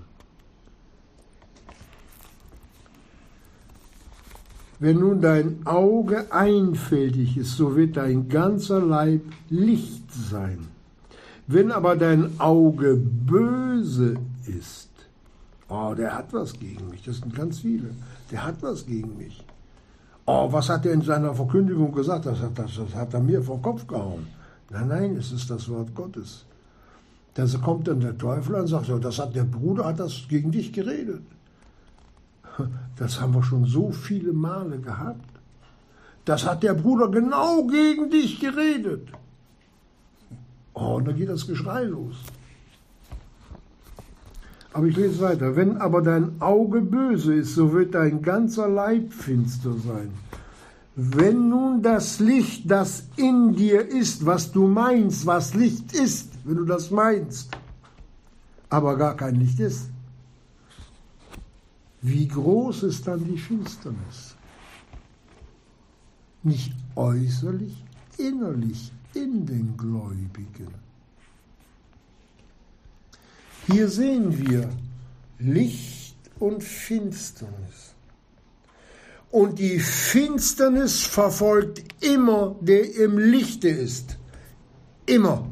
Wenn 4.79 4.99
nun 4.99 5.21
dein 5.21 5.65
Auge 5.65 6.31
einfältig 6.31 7.37
ist, 7.37 7.55
so 7.55 7.75
wird 7.75 7.97
dein 7.97 8.27
ganzer 8.27 8.79
Leib 8.79 9.21
Licht 9.49 10.11
sein. 10.11 10.67
Wenn 11.47 11.71
aber 11.71 11.95
dein 11.95 12.39
Auge 12.39 12.97
böse 12.97 14.17
ist, 14.45 14.89
oh, 15.69 15.93
der 15.95 16.17
hat 16.17 16.33
was 16.33 16.53
gegen 16.59 16.89
mich, 16.89 17.03
das 17.03 17.17
sind 17.17 17.33
ganz 17.33 17.59
viele, 17.59 17.89
der 18.31 18.45
hat 18.45 18.61
was 18.61 18.85
gegen 18.85 19.17
mich. 19.17 19.43
Oh, 20.25 20.51
was 20.51 20.67
hat 20.67 20.85
er 20.85 20.91
in 20.91 21.01
seiner 21.01 21.33
Verkündigung 21.33 21.93
gesagt? 21.93 22.25
Das 22.25 22.41
hat, 22.41 22.59
das, 22.59 22.75
das 22.75 22.93
hat 22.93 23.13
er 23.13 23.21
mir 23.21 23.41
vor 23.41 23.61
Kopf 23.61 23.87
gehauen. 23.87 24.27
Nein, 24.69 24.89
nein, 24.89 25.15
es 25.15 25.31
ist 25.31 25.49
das 25.49 25.69
Wort 25.69 25.95
Gottes. 25.95 26.43
Da 27.33 27.45
kommt 27.63 27.87
dann 27.87 28.01
der 28.01 28.17
Teufel 28.17 28.55
und 28.55 28.67
sagt, 28.67 28.89
das 29.01 29.19
hat 29.19 29.33
der 29.33 29.45
Bruder 29.45 29.85
hat 29.85 30.01
das 30.01 30.25
gegen 30.27 30.51
dich 30.51 30.73
geredet. 30.73 31.21
Das 32.97 33.21
haben 33.21 33.35
wir 33.35 33.43
schon 33.43 33.65
so 33.65 33.91
viele 33.91 34.33
Male 34.33 34.79
gehabt. 34.79 35.29
Das 36.25 36.45
hat 36.45 36.63
der 36.63 36.73
Bruder 36.73 37.09
genau 37.09 37.65
gegen 37.67 38.09
dich 38.09 38.39
geredet. 38.39 39.07
Oh, 40.79 40.97
und 40.97 41.07
dann 41.07 41.17
geht 41.17 41.29
das 41.29 41.47
Geschrei 41.47 41.85
los. 41.85 42.17
Aber 44.73 44.85
ich 44.85 44.95
lese 44.95 45.21
weiter. 45.21 45.55
Wenn 45.55 45.77
aber 45.77 46.03
dein 46.03 46.39
Auge 46.39 46.81
böse 46.81 47.33
ist, 47.33 47.55
so 47.55 47.73
wird 47.73 47.95
dein 47.95 48.21
ganzer 48.21 48.69
Leib 48.69 49.11
finster 49.11 49.73
sein. 49.73 50.11
Wenn 50.95 51.49
nun 51.49 51.81
das 51.81 52.19
Licht, 52.19 52.69
das 52.69 53.05
in 53.15 53.55
dir 53.55 53.87
ist, 53.87 54.23
was 54.27 54.51
du 54.51 54.67
meinst, 54.67 55.25
was 55.25 55.55
Licht 55.55 55.93
ist, 55.93 56.29
wenn 56.43 56.57
du 56.57 56.65
das 56.65 56.91
meinst, 56.91 57.49
aber 58.69 58.97
gar 58.97 59.15
kein 59.15 59.35
Licht 59.35 59.59
ist, 59.59 59.89
wie 62.03 62.27
groß 62.27 62.83
ist 62.83 63.07
dann 63.07 63.25
die 63.25 63.37
Finsternis? 63.39 64.35
Nicht 66.43 66.73
äußerlich, 66.95 67.83
innerlich 68.19 68.91
in 69.23 69.45
den 69.45 69.75
Gläubigen. 69.77 70.73
Hier 73.67 73.89
sehen 73.89 74.37
wir 74.37 74.69
Licht 75.39 76.15
und 76.39 76.63
Finsternis. 76.63 77.93
Und 79.29 79.59
die 79.59 79.79
Finsternis 79.79 81.03
verfolgt 81.03 81.83
immer, 82.03 82.55
der 82.61 82.95
im 82.95 83.17
Lichte 83.17 83.67
ist. 83.67 84.17
Immer. 85.05 85.47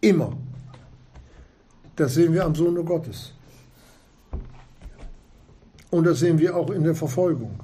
Immer. 0.00 0.36
Das 1.94 2.14
sehen 2.14 2.32
wir 2.32 2.44
am 2.44 2.54
Sohne 2.54 2.82
Gottes. 2.82 3.32
Und 5.90 6.04
das 6.04 6.18
sehen 6.18 6.38
wir 6.38 6.56
auch 6.56 6.70
in 6.70 6.82
der 6.82 6.94
Verfolgung 6.94 7.58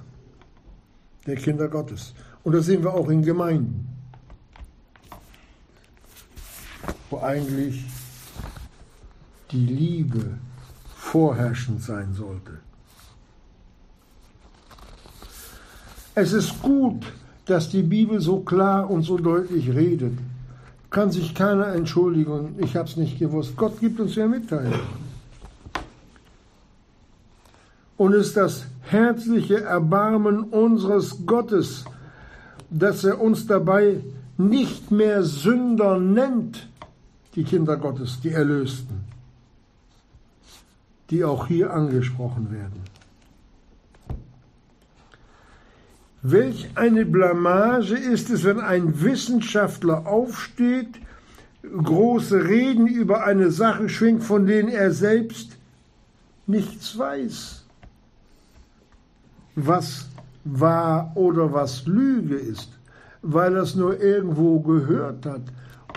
der 1.27 1.37
Kinder 1.37 1.69
Gottes. 1.69 2.15
Und 2.45 2.55
das 2.55 2.67
sehen 2.67 2.83
wir 2.83 2.95
auch 2.95 3.09
in 3.09 3.23
Gemeinden, 3.23 3.92
wo 7.13 7.21
eigentlich 7.21 7.85
die 9.51 9.67
Liebe 9.67 10.39
vorherrschend 10.97 11.83
sein 11.83 12.15
sollte. 12.15 12.53
Es 16.15 16.33
ist 16.33 16.63
gut, 16.63 17.05
dass 17.45 17.69
die 17.69 17.83
Bibel 17.83 18.21
so 18.21 18.41
klar 18.41 18.91
und 18.91 19.03
so 19.03 19.19
deutlich 19.19 19.75
redet. 19.75 20.19
Kann 20.91 21.11
sich 21.11 21.35
keiner 21.35 21.69
entschuldigen, 21.69 22.55
ich 22.59 22.77
habe 22.77 22.89
es 22.89 22.97
nicht 22.97 23.19
gewusst. 23.19 23.57
Gott 23.57 23.79
gibt 23.81 24.01
uns 24.01 24.15
ja 24.15 24.27
Mitteilung. 24.27 24.81
Und 27.97 28.15
ist 28.15 28.37
das 28.37 28.65
herzliche 28.83 29.63
Erbarmen 29.63 30.45
unseres 30.45 31.27
Gottes, 31.27 31.85
dass 32.71 33.05
er 33.05 33.21
uns 33.21 33.47
dabei 33.47 34.01
nicht 34.39 34.91
mehr 34.91 35.23
Sünder 35.23 35.99
nennt, 35.99 36.69
die 37.35 37.45
Kinder 37.45 37.77
Gottes, 37.77 38.21
die 38.21 38.31
Erlösten, 38.31 39.01
die 41.11 41.25
auch 41.25 41.47
hier 41.47 41.73
angesprochen 41.73 42.51
werden. 42.51 42.83
Welch 46.23 46.71
eine 46.77 47.05
Blamage 47.05 47.97
ist 47.97 48.31
es, 48.31 48.45
wenn 48.45 48.61
ein 48.61 49.03
Wissenschaftler 49.03 50.07
aufsteht, 50.07 51.01
große 51.63 52.45
Reden 52.45 52.87
über 52.87 53.25
eine 53.25 53.51
Sache 53.51 53.89
schwingt, 53.89 54.23
von 54.23 54.47
denen 54.47 54.69
er 54.69 54.93
selbst 54.93 55.57
nichts 56.47 56.97
weiß. 56.97 57.65
Was 59.57 60.09
wahr 60.45 61.13
oder 61.17 61.53
was 61.53 61.87
Lüge 61.87 62.37
ist, 62.37 62.71
weil 63.23 63.57
er 63.57 63.63
es 63.63 63.75
nur 63.75 64.01
irgendwo 64.01 64.61
gehört 64.61 65.27
hat 65.27 65.43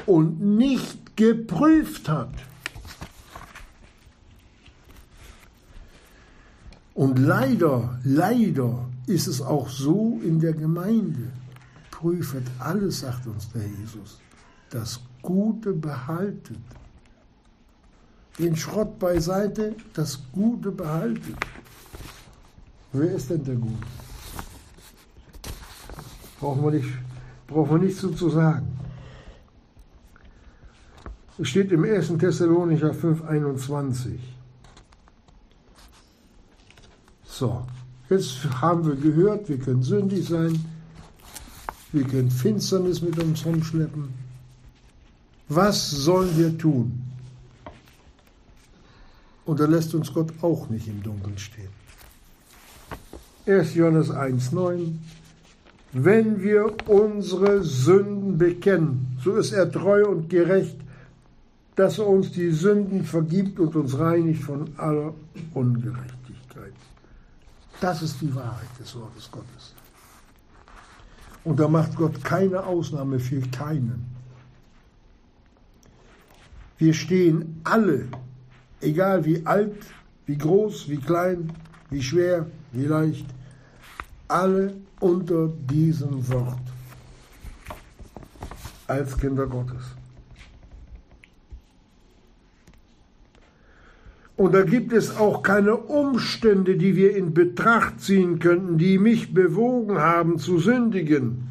und 0.05 0.41
nicht 0.41 1.04
geprüft 1.15 2.09
hat. 2.09 2.33
Und 6.93 7.19
leider, 7.19 7.99
leider 8.03 8.87
ist 9.05 9.27
es 9.27 9.41
auch 9.41 9.69
so 9.69 10.19
in 10.23 10.39
der 10.39 10.53
Gemeinde. 10.53 11.31
Prüfet 11.91 12.43
alles, 12.59 13.01
sagt 13.01 13.27
uns 13.27 13.51
der 13.51 13.67
Jesus. 13.67 14.19
Das 14.69 15.01
Gute 15.21 15.73
behaltet. 15.73 16.57
Den 18.39 18.55
Schrott 18.55 18.97
beiseite, 18.99 19.75
das 19.93 20.19
Gute 20.31 20.71
behaltet. 20.71 21.35
Wer 22.93 23.15
ist 23.15 23.29
denn 23.29 23.43
der 23.43 23.55
Gute? 23.55 23.87
Brauchen 26.39 26.63
wir 26.63 26.71
nicht, 26.71 26.89
brauchen 27.47 27.71
wir 27.71 27.87
nichts 27.87 27.99
zu 27.99 28.29
sagen. 28.29 28.74
Es 31.37 31.49
steht 31.49 31.71
im 31.71 31.83
1. 31.83 32.17
Thessalonicher 32.17 32.91
5,21. 32.91 34.19
So, 37.25 37.65
jetzt 38.09 38.45
haben 38.61 38.85
wir 38.85 38.95
gehört, 38.95 39.49
wir 39.49 39.57
können 39.57 39.83
sündig 39.83 40.29
sein, 40.29 40.63
wir 41.91 42.05
können 42.05 42.31
Finsternis 42.31 43.01
mit 43.01 43.21
uns 43.21 43.45
rumschleppen. 43.45 44.13
Was 45.49 45.91
sollen 45.91 46.37
wir 46.37 46.57
tun? 46.57 47.03
Und 49.45 49.59
da 49.59 49.65
lässt 49.65 49.93
uns 49.93 50.13
Gott 50.13 50.33
auch 50.41 50.69
nicht 50.69 50.87
im 50.87 51.03
Dunkeln 51.03 51.37
stehen. 51.37 51.69
1. 53.45 53.75
Johannes 53.75 54.09
1,9 54.09 54.93
Wenn 55.91 56.41
wir 56.41 56.73
unsere 56.87 57.61
Sünden 57.63 58.37
bekennen, 58.37 59.17
so 59.21 59.35
ist 59.35 59.51
er 59.51 59.69
treu 59.69 60.07
und 60.07 60.29
gerecht, 60.29 60.77
dass 61.75 61.99
er 61.99 62.07
uns 62.07 62.31
die 62.31 62.51
Sünden 62.51 63.03
vergibt 63.03 63.59
und 63.59 63.75
uns 63.75 63.97
reinigt 63.99 64.43
von 64.43 64.69
aller 64.77 65.13
Ungerechtigkeit. 65.53 66.73
Das 67.81 68.01
ist 68.01 68.21
die 68.21 68.33
Wahrheit 68.33 68.69
des 68.79 68.95
Wortes 68.95 69.29
Gottes. 69.29 69.73
Und 71.43 71.59
da 71.59 71.67
macht 71.67 71.95
Gott 71.95 72.23
keine 72.23 72.63
Ausnahme 72.63 73.19
für 73.19 73.41
keinen. 73.41 74.05
Wir 76.77 76.93
stehen 76.93 77.61
alle, 77.63 78.07
egal 78.81 79.23
wie 79.25 79.45
alt, 79.45 79.77
wie 80.25 80.37
groß, 80.37 80.89
wie 80.89 80.97
klein, 80.97 81.51
wie 81.89 82.01
schwer, 82.01 82.47
wie 82.71 82.85
leicht, 82.85 83.25
alle 84.27 84.75
unter 84.99 85.47
diesem 85.47 86.27
Wort 86.29 86.59
als 88.87 89.17
Kinder 89.17 89.45
Gottes. 89.47 89.95
Und 94.37 94.53
da 94.53 94.63
gibt 94.63 94.91
es 94.91 95.15
auch 95.15 95.43
keine 95.43 95.77
Umstände, 95.77 96.75
die 96.75 96.95
wir 96.95 97.15
in 97.15 97.33
Betracht 97.33 98.01
ziehen 98.01 98.39
könnten, 98.39 98.77
die 98.77 98.97
mich 98.97 99.33
bewogen 99.33 99.97
haben 99.99 100.39
zu 100.39 100.59
sündigen. 100.59 101.47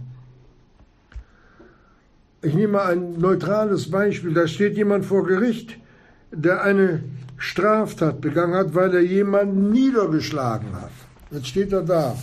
Ich 2.43 2.53
nehme 2.53 2.75
mal 2.75 2.93
ein 2.93 3.19
neutrales 3.19 3.91
Beispiel. 3.91 4.35
Da 4.35 4.47
steht 4.47 4.77
jemand 4.77 5.07
vor 5.07 5.25
Gericht, 5.27 5.79
der 6.31 6.63
eine 6.63 7.03
Straftat 7.39 8.21
begangen 8.21 8.55
hat, 8.55 8.75
weil 8.75 8.95
er 8.95 9.01
jemanden 9.01 9.71
niedergeschlagen 9.71 10.75
hat. 10.75 10.91
Jetzt 11.31 11.49
steht 11.49 11.73
er 11.73 11.83
da 11.83 12.15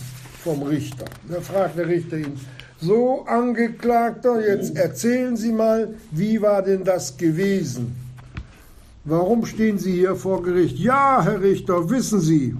vom 0.44 0.62
Richter. 0.62 1.06
Da 1.28 1.40
fragt 1.40 1.76
der 1.76 1.88
Richter 1.88 2.18
ihn, 2.18 2.38
so 2.80 3.24
Angeklagter, 3.26 4.46
jetzt 4.46 4.76
erzählen 4.76 5.36
Sie 5.36 5.52
mal, 5.52 5.94
wie 6.12 6.40
war 6.40 6.62
denn 6.62 6.84
das 6.84 7.16
gewesen? 7.16 8.01
Warum 9.04 9.44
stehen 9.46 9.78
Sie 9.78 9.92
hier 9.92 10.14
vor 10.14 10.42
Gericht? 10.42 10.78
Ja, 10.78 11.22
Herr 11.22 11.42
Richter, 11.42 11.90
wissen 11.90 12.20
Sie, 12.20 12.54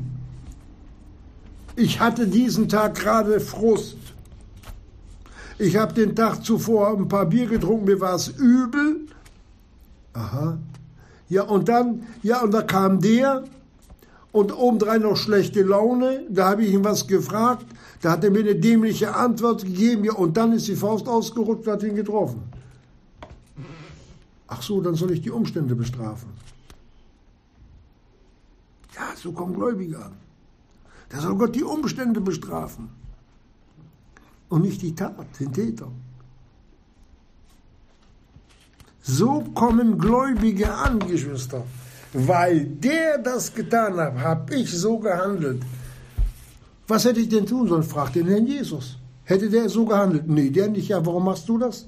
ich 1.76 2.01
hatte 2.01 2.26
diesen 2.26 2.68
Tag 2.68 2.97
gerade 2.97 3.38
Frust. 3.40 3.97
Ich 5.59 5.76
habe 5.76 5.95
den 5.95 6.16
Tag 6.16 6.45
zuvor 6.45 6.97
ein 6.97 7.09
paar 7.09 7.26
Bier 7.26 7.47
getrunken, 7.47 7.84
mir 7.84 8.01
war 8.01 8.16
es 8.16 8.28
übel. 8.28 9.07
Aha. 10.12 10.59
Ja, 11.28 11.45
und 11.45 11.68
dann, 11.68 12.03
ja, 12.22 12.43
und 12.43 12.53
da 12.53 12.62
kam 12.62 13.01
der 13.01 13.45
und 14.32 14.53
obendrein 14.53 15.03
noch 15.03 15.16
schlechte 15.16 15.62
Laune. 15.62 16.24
Da 16.28 16.51
habe 16.51 16.64
ich 16.64 16.74
ihn 16.74 16.84
was 16.84 17.07
gefragt. 17.07 17.66
Da 18.01 18.12
hat 18.12 18.24
er 18.24 18.30
mir 18.30 18.40
eine 18.40 18.57
dämliche 18.57 19.14
Antwort 19.14 19.64
gegeben. 19.64 20.05
Ja, 20.05 20.14
und 20.14 20.36
dann 20.36 20.53
ist 20.53 20.68
die 20.68 20.76
Faust 20.76 21.09
ausgerutscht 21.09 21.66
und 21.66 21.72
hat 21.72 21.82
ihn 21.84 21.95
getroffen. 21.95 22.43
Ach 24.53 24.61
so, 24.61 24.82
dann 24.82 24.94
soll 24.94 25.12
ich 25.12 25.22
die 25.22 25.30
Umstände 25.30 25.74
bestrafen. 25.74 26.28
Ja, 28.94 29.07
so 29.16 29.32
kommen 29.32 29.55
Gläubige 29.55 29.98
an. 30.07 30.12
Da 31.09 31.20
soll 31.20 31.36
Gott 31.36 31.55
die 31.55 31.64
Umstände 31.64 32.20
bestrafen. 32.20 32.90
Und 34.50 34.62
nicht 34.62 34.82
die 34.82 34.94
Tat, 34.94 35.14
den 35.40 35.53
Täter. 35.53 35.88
So 39.00 39.40
kommen 39.55 39.98
Gläubige 39.98 40.70
an, 40.86 40.98
Geschwister. 40.98 41.64
Weil 42.12 42.66
der 42.66 43.18
das 43.18 43.55
getan 43.55 43.96
hat, 43.96 44.18
habe 44.18 44.55
ich 44.55 44.70
so 44.70 44.98
gehandelt. 44.98 45.62
Was 46.88 47.07
hätte 47.07 47.20
ich 47.20 47.30
denn 47.30 47.46
tun 47.46 47.68
sollen? 47.68 47.82
Fragt 47.94 48.16
den 48.16 48.28
Herrn 48.28 48.46
Jesus. 48.46 48.98
Hätte 49.24 49.48
der 49.48 49.70
so 49.70 49.86
gehandelt? 49.86 50.28
Nee, 50.28 50.50
der 50.50 50.68
nicht. 50.68 50.88
Ja, 50.88 51.05
warum 51.07 51.24
machst 51.24 51.48
du 51.48 51.57
das? 51.57 51.86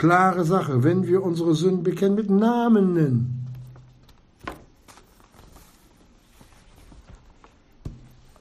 klare 0.00 0.44
Sache, 0.46 0.82
wenn 0.82 1.06
wir 1.06 1.22
unsere 1.22 1.54
Sünden 1.54 1.82
bekennen, 1.82 2.14
mit 2.14 2.30
Namen 2.30 2.94
nennen. 2.94 3.46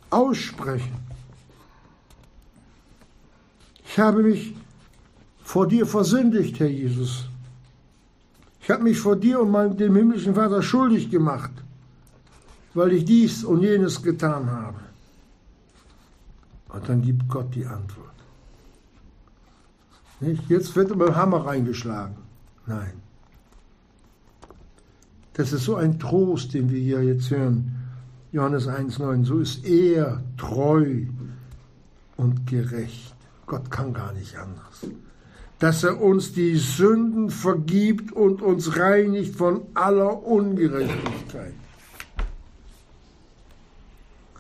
Aussprechen. 0.10 0.96
Ich 3.86 4.00
habe 4.00 4.24
mich 4.24 4.56
vor 5.44 5.68
dir 5.68 5.86
versündigt, 5.86 6.58
Herr 6.62 6.70
Jesus. 6.70 7.26
Ich 8.62 8.70
habe 8.70 8.84
mich 8.84 8.98
vor 8.98 9.18
dir 9.18 9.42
und 9.42 9.52
meinem, 9.52 9.76
dem 9.76 9.98
himmlischen 9.98 10.36
Vater 10.36 10.62
schuldig 10.62 11.12
gemacht, 11.12 11.52
weil 12.74 12.94
ich 12.94 13.04
dies 13.04 13.44
und 13.44 13.64
jenes 13.64 14.02
getan 14.02 14.50
habe. 14.50 14.80
Und 16.70 16.88
dann 16.88 17.02
gibt 17.02 17.28
Gott 17.28 17.54
die 17.54 17.66
Antwort. 17.66 18.19
Nicht? 20.20 20.50
Jetzt 20.50 20.76
wird 20.76 20.90
mit 20.96 21.08
dem 21.08 21.16
Hammer 21.16 21.46
reingeschlagen. 21.46 22.18
Nein. 22.66 22.94
Das 25.34 25.54
ist 25.54 25.64
so 25.64 25.76
ein 25.76 26.00
Trost, 26.00 26.54
den 26.54 26.70
wir 26.70 26.80
hier 26.80 27.04
jetzt 27.04 27.32
hören. 27.32 27.76
Johannes 28.32 28.68
1,9. 28.68 29.26
So 29.26 29.40
ist 29.40 29.66
er 29.66 30.22
treu 30.38 31.06
und 32.18 32.46
gerecht. 32.46 33.16
Gott 33.46 33.72
kann 33.72 33.94
gar 33.94 34.12
nicht 34.14 34.36
anders. 34.36 34.86
Dass 35.58 35.84
er 35.84 36.02
uns 36.02 36.34
die 36.34 36.58
Sünden 36.58 37.30
vergibt 37.30 38.12
und 38.12 38.42
uns 38.42 38.78
reinigt 38.78 39.36
von 39.36 39.62
aller 39.74 40.24
Ungerechtigkeit. 40.24 41.54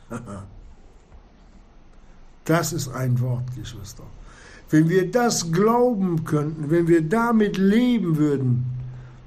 Das 2.46 2.74
ist 2.74 2.88
ein 2.88 3.20
Wort, 3.20 3.44
Geschwister. 3.56 4.06
Wenn 4.70 4.90
wir 4.90 5.10
das 5.10 5.52
glauben 5.52 6.26
könnten, 6.26 6.70
wenn 6.70 6.88
wir 6.88 7.02
damit 7.02 7.58
leben 7.58 8.18
würden, 8.18 8.66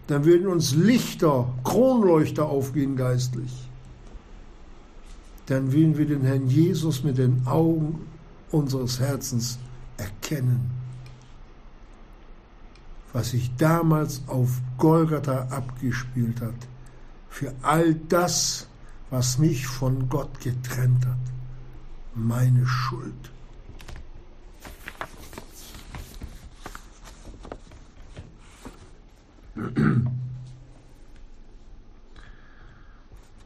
dann 0.06 0.24
würden 0.24 0.46
uns 0.46 0.74
Lichter, 0.74 1.52
Kronleuchter 1.64 2.46
aufgehen 2.46 2.96
geistlich. 2.96 3.68
Dann 5.46 5.72
würden 5.72 5.98
wir 5.98 6.06
den 6.06 6.22
Herrn 6.22 6.48
Jesus 6.48 7.02
mit 7.02 7.18
den 7.18 7.46
Augen 7.46 8.06
unseres 8.50 9.00
Herzens 9.00 9.58
erkennen. 9.96 10.70
Was 13.12 13.30
sich 13.30 13.54
damals 13.56 14.22
auf 14.26 14.60
Golgatha 14.78 15.48
abgespielt 15.50 16.40
hat, 16.40 16.54
für 17.28 17.52
all 17.62 17.94
das, 17.94 18.68
was 19.10 19.38
mich 19.38 19.66
von 19.66 20.08
Gott 20.08 20.40
getrennt 20.40 21.04
hat 21.06 21.32
meine 22.14 22.66
Schuld. 22.66 23.31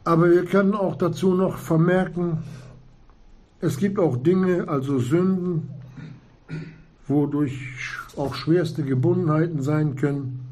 Aber 0.03 0.31
wir 0.31 0.45
können 0.45 0.73
auch 0.73 0.95
dazu 0.95 1.33
noch 1.33 1.57
vermerken, 1.57 2.43
es 3.59 3.77
gibt 3.77 3.99
auch 3.99 4.15
Dinge, 4.17 4.67
also 4.67 4.99
Sünden, 4.99 5.69
wodurch 7.07 7.97
auch 8.15 8.35
schwerste 8.35 8.83
Gebundenheiten 8.83 9.61
sein 9.61 9.95
können, 9.95 10.45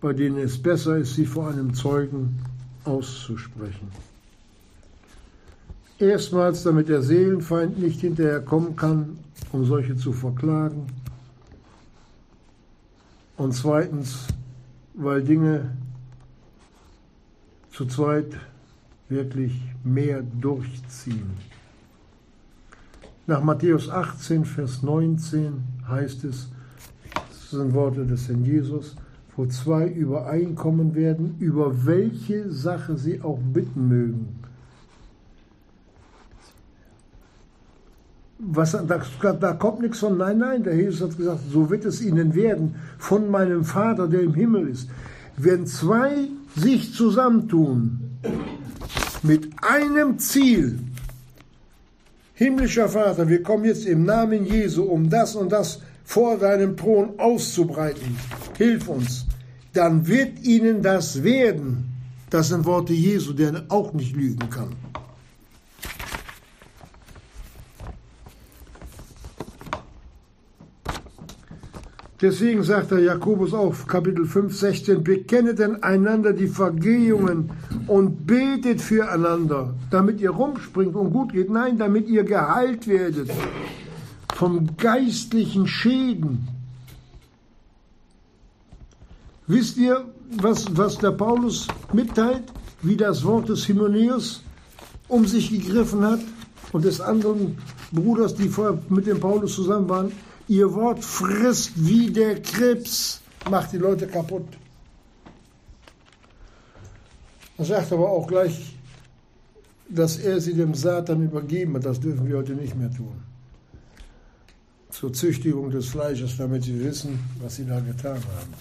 bei 0.00 0.12
denen 0.12 0.38
es 0.38 0.62
besser 0.62 0.96
ist, 0.98 1.14
sie 1.14 1.26
vor 1.26 1.48
einem 1.48 1.74
Zeugen 1.74 2.38
auszusprechen. 2.84 3.88
Erstmals, 5.98 6.62
damit 6.62 6.88
der 6.88 7.02
Seelenfeind 7.02 7.78
nicht 7.78 8.00
hinterher 8.00 8.40
kommen 8.40 8.76
kann, 8.76 9.18
um 9.52 9.64
solche 9.64 9.96
zu 9.96 10.12
verklagen. 10.12 10.86
Und 13.36 13.54
zweitens, 13.54 14.26
weil 14.94 15.22
Dinge 15.22 15.70
zu 17.70 17.86
zweit 17.86 18.38
wirklich 19.08 19.60
mehr 19.82 20.22
durchziehen. 20.22 21.30
Nach 23.26 23.42
Matthäus 23.42 23.88
18, 23.88 24.44
Vers 24.44 24.82
19 24.82 25.62
heißt 25.88 26.24
es, 26.24 26.50
das 27.14 27.50
sind 27.50 27.74
Worte 27.74 28.06
des 28.06 28.28
Herrn 28.28 28.44
Jesus, 28.44 28.96
wo 29.36 29.46
zwei 29.46 29.88
übereinkommen 29.88 30.94
werden, 30.94 31.36
über 31.40 31.86
welche 31.86 32.50
Sache 32.50 32.96
sie 32.96 33.20
auch 33.20 33.38
bitten 33.38 33.88
mögen 33.88 34.43
was, 38.38 38.72
da, 38.72 39.32
da 39.32 39.52
kommt 39.52 39.80
nichts 39.80 39.98
von 39.98 40.18
Nein, 40.18 40.38
nein. 40.38 40.62
Der 40.62 40.74
Jesus 40.74 41.02
hat 41.02 41.16
gesagt, 41.16 41.40
so 41.50 41.70
wird 41.70 41.84
es 41.84 42.02
ihnen 42.02 42.34
werden 42.34 42.76
von 42.98 43.30
meinem 43.30 43.64
Vater, 43.64 44.08
der 44.08 44.20
im 44.20 44.34
Himmel 44.34 44.68
ist. 44.68 44.88
Wenn 45.36 45.66
zwei 45.66 46.28
sich 46.56 46.94
zusammentun 46.94 48.00
mit 49.22 49.50
einem 49.62 50.18
Ziel, 50.18 50.78
himmlischer 52.34 52.88
Vater, 52.88 53.28
wir 53.28 53.42
kommen 53.42 53.64
jetzt 53.64 53.86
im 53.86 54.04
Namen 54.04 54.44
Jesu, 54.44 54.84
um 54.84 55.08
das 55.08 55.36
und 55.36 55.50
das 55.50 55.80
vor 56.04 56.36
deinem 56.36 56.76
Thron 56.76 57.18
auszubreiten. 57.18 58.16
Hilf 58.58 58.88
uns. 58.88 59.26
Dann 59.72 60.06
wird 60.06 60.44
ihnen 60.44 60.82
das 60.82 61.24
werden. 61.24 61.90
Das 62.30 62.48
sind 62.48 62.64
Worte 62.64 62.92
Jesu, 62.92 63.32
der 63.32 63.64
auch 63.68 63.92
nicht 63.92 64.14
lügen 64.14 64.50
kann. 64.50 64.83
Deswegen 72.24 72.62
sagt 72.62 72.90
der 72.90 73.00
Jakobus 73.00 73.52
auf 73.52 73.86
Kapitel 73.86 74.24
5, 74.24 74.56
16, 74.56 75.04
bekennet 75.04 75.58
denn 75.58 75.82
einander 75.82 76.32
die 76.32 76.46
Vergehungen 76.46 77.50
und 77.86 78.26
betet 78.26 78.80
füreinander, 78.80 79.74
damit 79.90 80.22
ihr 80.22 80.30
rumspringt 80.30 80.96
und 80.96 81.12
gut 81.12 81.34
geht. 81.34 81.50
Nein, 81.50 81.76
damit 81.76 82.08
ihr 82.08 82.24
geheilt 82.24 82.86
werdet 82.86 83.28
vom 84.34 84.74
geistlichen 84.78 85.66
Schäden. 85.66 86.48
Wisst 89.46 89.76
ihr, 89.76 90.06
was, 90.38 90.74
was 90.74 90.96
der 90.96 91.10
Paulus 91.10 91.68
mitteilt, 91.92 92.44
wie 92.80 92.96
das 92.96 93.22
Wort 93.22 93.50
des 93.50 93.68
Hymenäus 93.68 94.42
um 95.08 95.26
sich 95.26 95.50
gegriffen 95.50 96.02
hat 96.02 96.20
und 96.72 96.86
des 96.86 97.02
anderen 97.02 97.58
Bruders, 97.92 98.34
die 98.34 98.48
vorher 98.48 98.78
mit 98.88 99.06
dem 99.06 99.20
Paulus 99.20 99.54
zusammen 99.56 99.90
waren? 99.90 100.12
Ihr 100.48 100.72
Wort 100.74 101.02
frisst 101.02 101.72
wie 101.76 102.10
der 102.10 102.40
Krebs, 102.42 103.20
macht 103.50 103.72
die 103.72 103.78
Leute 103.78 104.06
kaputt. 104.06 104.46
Er 107.56 107.64
sagt 107.64 107.92
aber 107.92 108.10
auch 108.10 108.26
gleich, 108.26 108.76
dass 109.88 110.16
er 110.18 110.40
sie 110.40 110.54
dem 110.54 110.74
Satan 110.74 111.22
übergeben 111.22 111.74
hat. 111.76 111.86
Das 111.86 112.00
dürfen 112.00 112.26
wir 112.26 112.38
heute 112.38 112.54
nicht 112.54 112.76
mehr 112.76 112.92
tun. 112.92 113.22
Zur 114.90 115.12
Züchtigung 115.12 115.70
des 115.70 115.86
Fleisches, 115.86 116.36
damit 116.36 116.64
sie 116.64 116.78
wissen, 116.82 117.18
was 117.40 117.56
sie 117.56 117.64
da 117.64 117.80
getan 117.80 118.16
haben. 118.16 118.54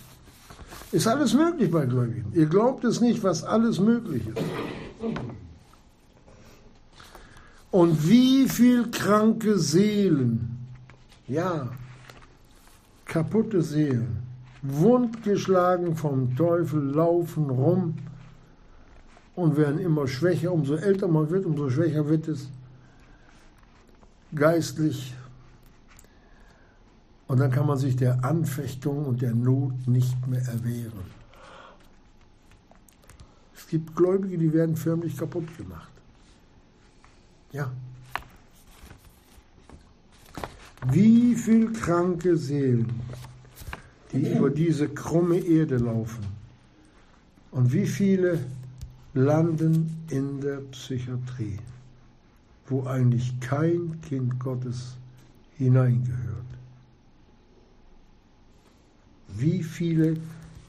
Ist 0.92 1.08
alles 1.08 1.34
möglich 1.34 1.72
bei 1.72 1.86
Gläubigen. 1.86 2.32
Ihr 2.34 2.46
glaubt 2.46 2.84
es 2.84 3.02
nicht, 3.02 3.24
was 3.24 3.44
alles 3.44 3.80
möglich 3.80 4.28
ist. 4.28 4.38
Und 7.72 8.08
wie 8.08 8.48
viel 8.48 8.92
kranke 8.92 9.58
Seelen 9.58 10.53
ja, 11.28 11.70
kaputte 13.06 13.62
Seelen, 13.62 14.24
wundgeschlagen 14.62 15.96
vom 15.96 16.36
Teufel, 16.36 16.82
laufen 16.82 17.50
rum 17.50 17.96
und 19.36 19.58
werden 19.58 19.80
immer 19.80 20.08
schwächer. 20.08 20.52
Umso 20.52 20.76
älter 20.76 21.08
man 21.08 21.30
wird, 21.30 21.46
umso 21.46 21.70
schwächer 21.70 22.08
wird 22.08 22.28
es 22.28 22.50
geistlich. 24.34 25.16
Und 27.28 27.40
dann 27.40 27.52
kann 27.52 27.66
man 27.66 27.78
sich 27.78 27.96
der 27.96 28.24
Anfechtung 28.24 29.06
und 29.06 29.22
der 29.22 29.34
Not 29.34 29.88
nicht 29.88 30.28
mehr 30.28 30.42
erwehren. 30.42 31.24
Es 33.56 33.68
gibt 33.68 33.96
Gläubige, 33.96 34.38
die 34.38 34.54
werden 34.54 34.76
förmlich 34.76 35.18
kaputt 35.18 35.58
gemacht. 35.58 35.92
Ja. 37.52 37.72
Wie 40.92 41.36
viel 41.36 41.72
kranke 41.72 42.36
Seelen, 42.36 42.92
die 44.12 44.32
über 44.36 44.50
diese 44.50 44.90
krumme 44.90 45.38
Erde 45.38 45.78
laufen. 45.78 46.26
Und 47.52 47.72
wie 47.72 47.88
viele 47.88 48.40
landen 49.14 50.06
in 50.10 50.42
der 50.42 50.58
Psychiatrie, 50.72 51.60
wo 52.68 52.84
eigentlich 52.86 53.40
kein 53.40 54.00
Kind 54.02 54.40
Gottes 54.40 54.98
hineingehört. 55.58 56.44
Wie 59.30 59.64
viele 59.64 60.18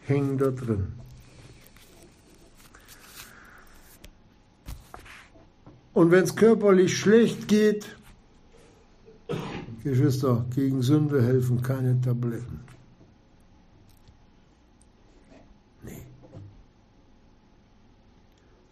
hängen 0.07 0.39
da 0.39 0.51
drin? 0.51 0.93
Und 5.93 6.11
wenn 6.11 6.25
es 6.25 6.35
körperlich 6.35 6.99
schlecht 6.99 7.47
geht, 7.47 7.97
Geschwister, 9.85 10.47
gegen 10.55 10.81
Sünde 10.81 11.23
helfen 11.23 11.61
keine 11.61 12.01
Tabletten. 12.01 12.61
Nee. 15.83 16.07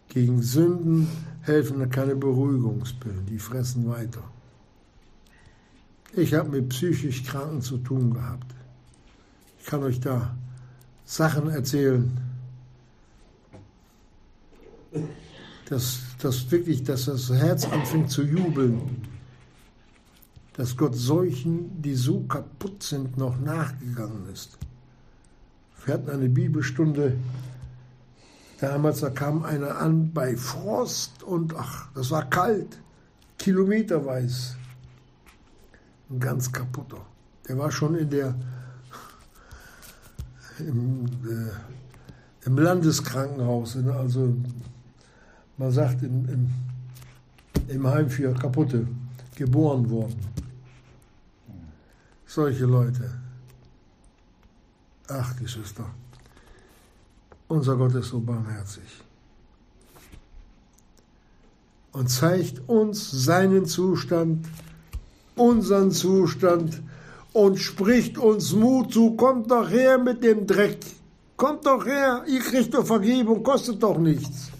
Gegen 0.09 0.41
Sünden 0.41 1.07
helfen 1.41 1.87
keine 1.91 2.15
Beruhigungspillen, 2.15 3.27
die 3.27 3.37
fressen 3.37 3.87
weiter. 3.87 4.23
Ich 6.15 6.33
habe 6.33 6.49
mit 6.49 6.69
psychisch 6.69 7.23
Kranken 7.23 7.61
zu 7.61 7.77
tun 7.77 8.15
gehabt. 8.15 8.55
Ich 9.59 9.67
kann 9.67 9.83
euch 9.83 9.99
da 9.99 10.35
Sachen 11.05 11.47
erzählen, 11.49 12.11
dass, 15.69 15.99
dass 16.19 16.49
wirklich, 16.49 16.83
dass 16.83 17.05
das 17.05 17.29
Herz 17.31 17.65
anfängt 17.65 18.09
zu 18.09 18.23
jubeln, 18.23 19.12
dass 20.53 20.77
Gott 20.77 20.95
solchen, 20.95 21.81
die 21.81 21.95
so 21.95 22.21
kaputt 22.21 22.83
sind, 22.83 23.17
noch 23.17 23.39
nachgegangen 23.39 24.29
ist. 24.31 24.57
Wir 25.85 25.95
hatten 25.95 26.09
eine 26.09 26.29
Bibelstunde 26.29 27.17
damals, 28.59 29.01
da 29.01 29.09
kam 29.09 29.43
einer 29.43 29.77
an 29.77 30.13
bei 30.13 30.37
Frost 30.37 31.23
und 31.23 31.55
ach, 31.55 31.87
das 31.95 32.11
war 32.11 32.29
kalt, 32.29 32.79
kilometerweise. 33.37 34.55
Ein 36.09 36.19
ganz 36.19 36.51
kaputter. 36.51 37.05
Der 37.47 37.57
war 37.57 37.71
schon 37.71 37.95
in 37.95 38.09
der 38.09 38.35
im, 40.59 41.05
äh, 41.05 42.45
im 42.45 42.57
Landeskrankenhaus, 42.57 43.75
also 43.75 44.35
man 45.57 45.71
sagt 45.71 46.03
im, 46.03 46.29
im, 46.29 46.51
im 47.67 47.87
Heim 47.87 48.09
für 48.09 48.33
Kaputte, 48.33 48.87
geboren 49.35 49.89
worden. 49.89 50.32
Solche 52.35 52.65
Leute. 52.65 53.11
Ach, 55.07 55.35
Geschwister, 55.35 55.85
unser 57.47 57.75
Gott 57.75 57.93
ist 57.93 58.09
so 58.09 58.19
barmherzig. 58.19 58.89
Und 61.91 62.09
zeigt 62.09 62.67
uns 62.67 63.11
seinen 63.11 63.67
Zustand, 63.67 64.47
unseren 65.35 65.91
Zustand 65.91 66.81
und 67.33 67.59
spricht 67.59 68.17
uns 68.17 68.51
Mut 68.53 68.91
zu, 68.91 69.11
kommt 69.11 69.51
doch 69.51 69.69
her 69.69 69.99
mit 69.99 70.23
dem 70.23 70.47
Dreck, 70.47 70.79
kommt 71.37 71.67
doch 71.67 71.85
her, 71.85 72.23
ihr 72.25 72.39
kriegt 72.39 72.73
doch 72.73 72.87
Vergebung, 72.87 73.43
kostet 73.43 73.83
doch 73.83 73.99
nichts. 73.99 74.52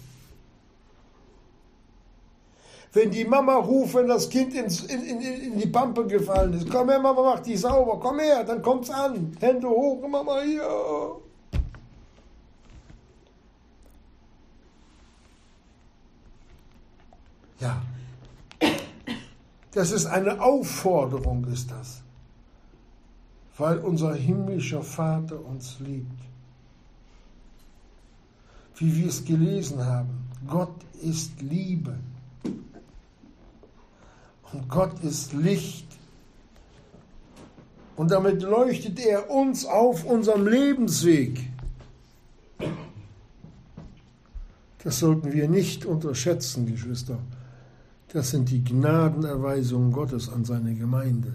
Wenn 2.94 3.10
die 3.10 3.24
Mama 3.24 3.56
ruft, 3.56 3.94
wenn 3.94 4.06
das 4.06 4.30
Kind 4.30 4.54
ins, 4.54 4.84
in, 4.84 5.02
in, 5.02 5.20
in, 5.20 5.58
die 5.58 5.66
Pampe 5.66 6.06
gefallen 6.06 6.52
ist, 6.52 6.70
komm 6.70 6.88
her, 6.88 7.00
Mama, 7.00 7.22
mach 7.22 7.40
die 7.40 7.56
sauber, 7.56 7.98
komm 7.98 8.20
her, 8.20 8.44
dann 8.44 8.62
kommt's 8.62 8.88
an. 8.88 9.36
Hände 9.40 9.68
hoch, 9.68 10.06
Mama, 10.08 10.40
hier. 10.42 10.62
Ja. 17.58 17.82
Das 19.72 19.90
ist 19.90 20.06
eine 20.06 20.40
Aufforderung, 20.40 21.46
ist 21.52 21.72
das. 21.72 22.00
Weil 23.58 23.78
unser 23.78 24.14
himmlischer 24.14 24.82
Vater 24.82 25.44
uns 25.44 25.80
liebt. 25.80 26.20
Wie 28.76 28.96
wir 28.96 29.08
es 29.08 29.24
gelesen 29.24 29.84
haben. 29.84 30.30
Gott 30.46 30.76
ist 31.02 31.42
Liebe. 31.42 31.98
Und 34.52 34.68
Gott 34.68 35.02
ist 35.02 35.32
Licht. 35.32 35.86
Und 37.96 38.10
damit 38.10 38.42
leuchtet 38.42 38.98
er 38.98 39.30
uns 39.30 39.66
auf 39.66 40.04
unserem 40.04 40.46
Lebensweg. 40.46 41.48
Das 44.82 44.98
sollten 44.98 45.32
wir 45.32 45.48
nicht 45.48 45.86
unterschätzen, 45.86 46.66
Geschwister. 46.66 47.18
Das 48.12 48.30
sind 48.30 48.50
die 48.50 48.62
Gnadenerweisungen 48.62 49.92
Gottes 49.92 50.28
an 50.28 50.44
seine 50.44 50.74
Gemeinde. 50.74 51.32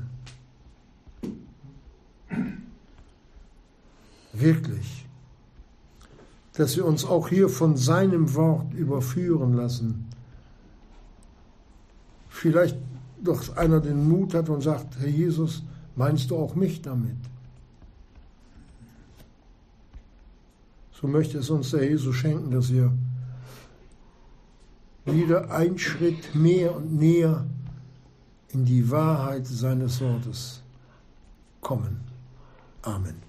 Wirklich. 4.34 5.06
Dass 6.54 6.78
wir 6.78 6.86
uns 6.86 7.06
auch 7.06 7.28
hier 7.30 7.50
von 7.50 7.76
seinem 7.76 8.36
Wort 8.36 8.74
überführen 8.74 9.54
lassen. 9.54 10.08
Vielleicht 12.30 12.78
doch 13.24 13.56
einer 13.58 13.80
den 13.80 14.08
Mut 14.08 14.34
hat 14.34 14.50
und 14.50 14.62
sagt, 14.62 15.00
Herr 15.00 15.08
Jesus, 15.08 15.64
meinst 15.96 16.32
du 16.32 16.38
auch 16.38 16.56
mich 16.56 16.82
damit? 16.82 17.18
So 20.92 21.08
möchte 21.08 21.38
es 21.38 21.50
uns 21.50 21.72
der 21.72 21.90
Jesus 21.90 22.16
schenken, 22.16 22.52
dass 22.52 22.72
wir 22.72 22.92
wieder 25.06 25.50
einen 25.52 25.80
Schritt 25.80 26.36
mehr 26.36 26.76
und 26.76 27.00
näher 27.00 27.46
in 28.50 28.66
die 28.66 28.90
Wahrheit 28.92 29.48
seines 29.48 30.02
Wortes 30.02 30.62
kommen. 31.62 32.02
Amen. 32.82 33.29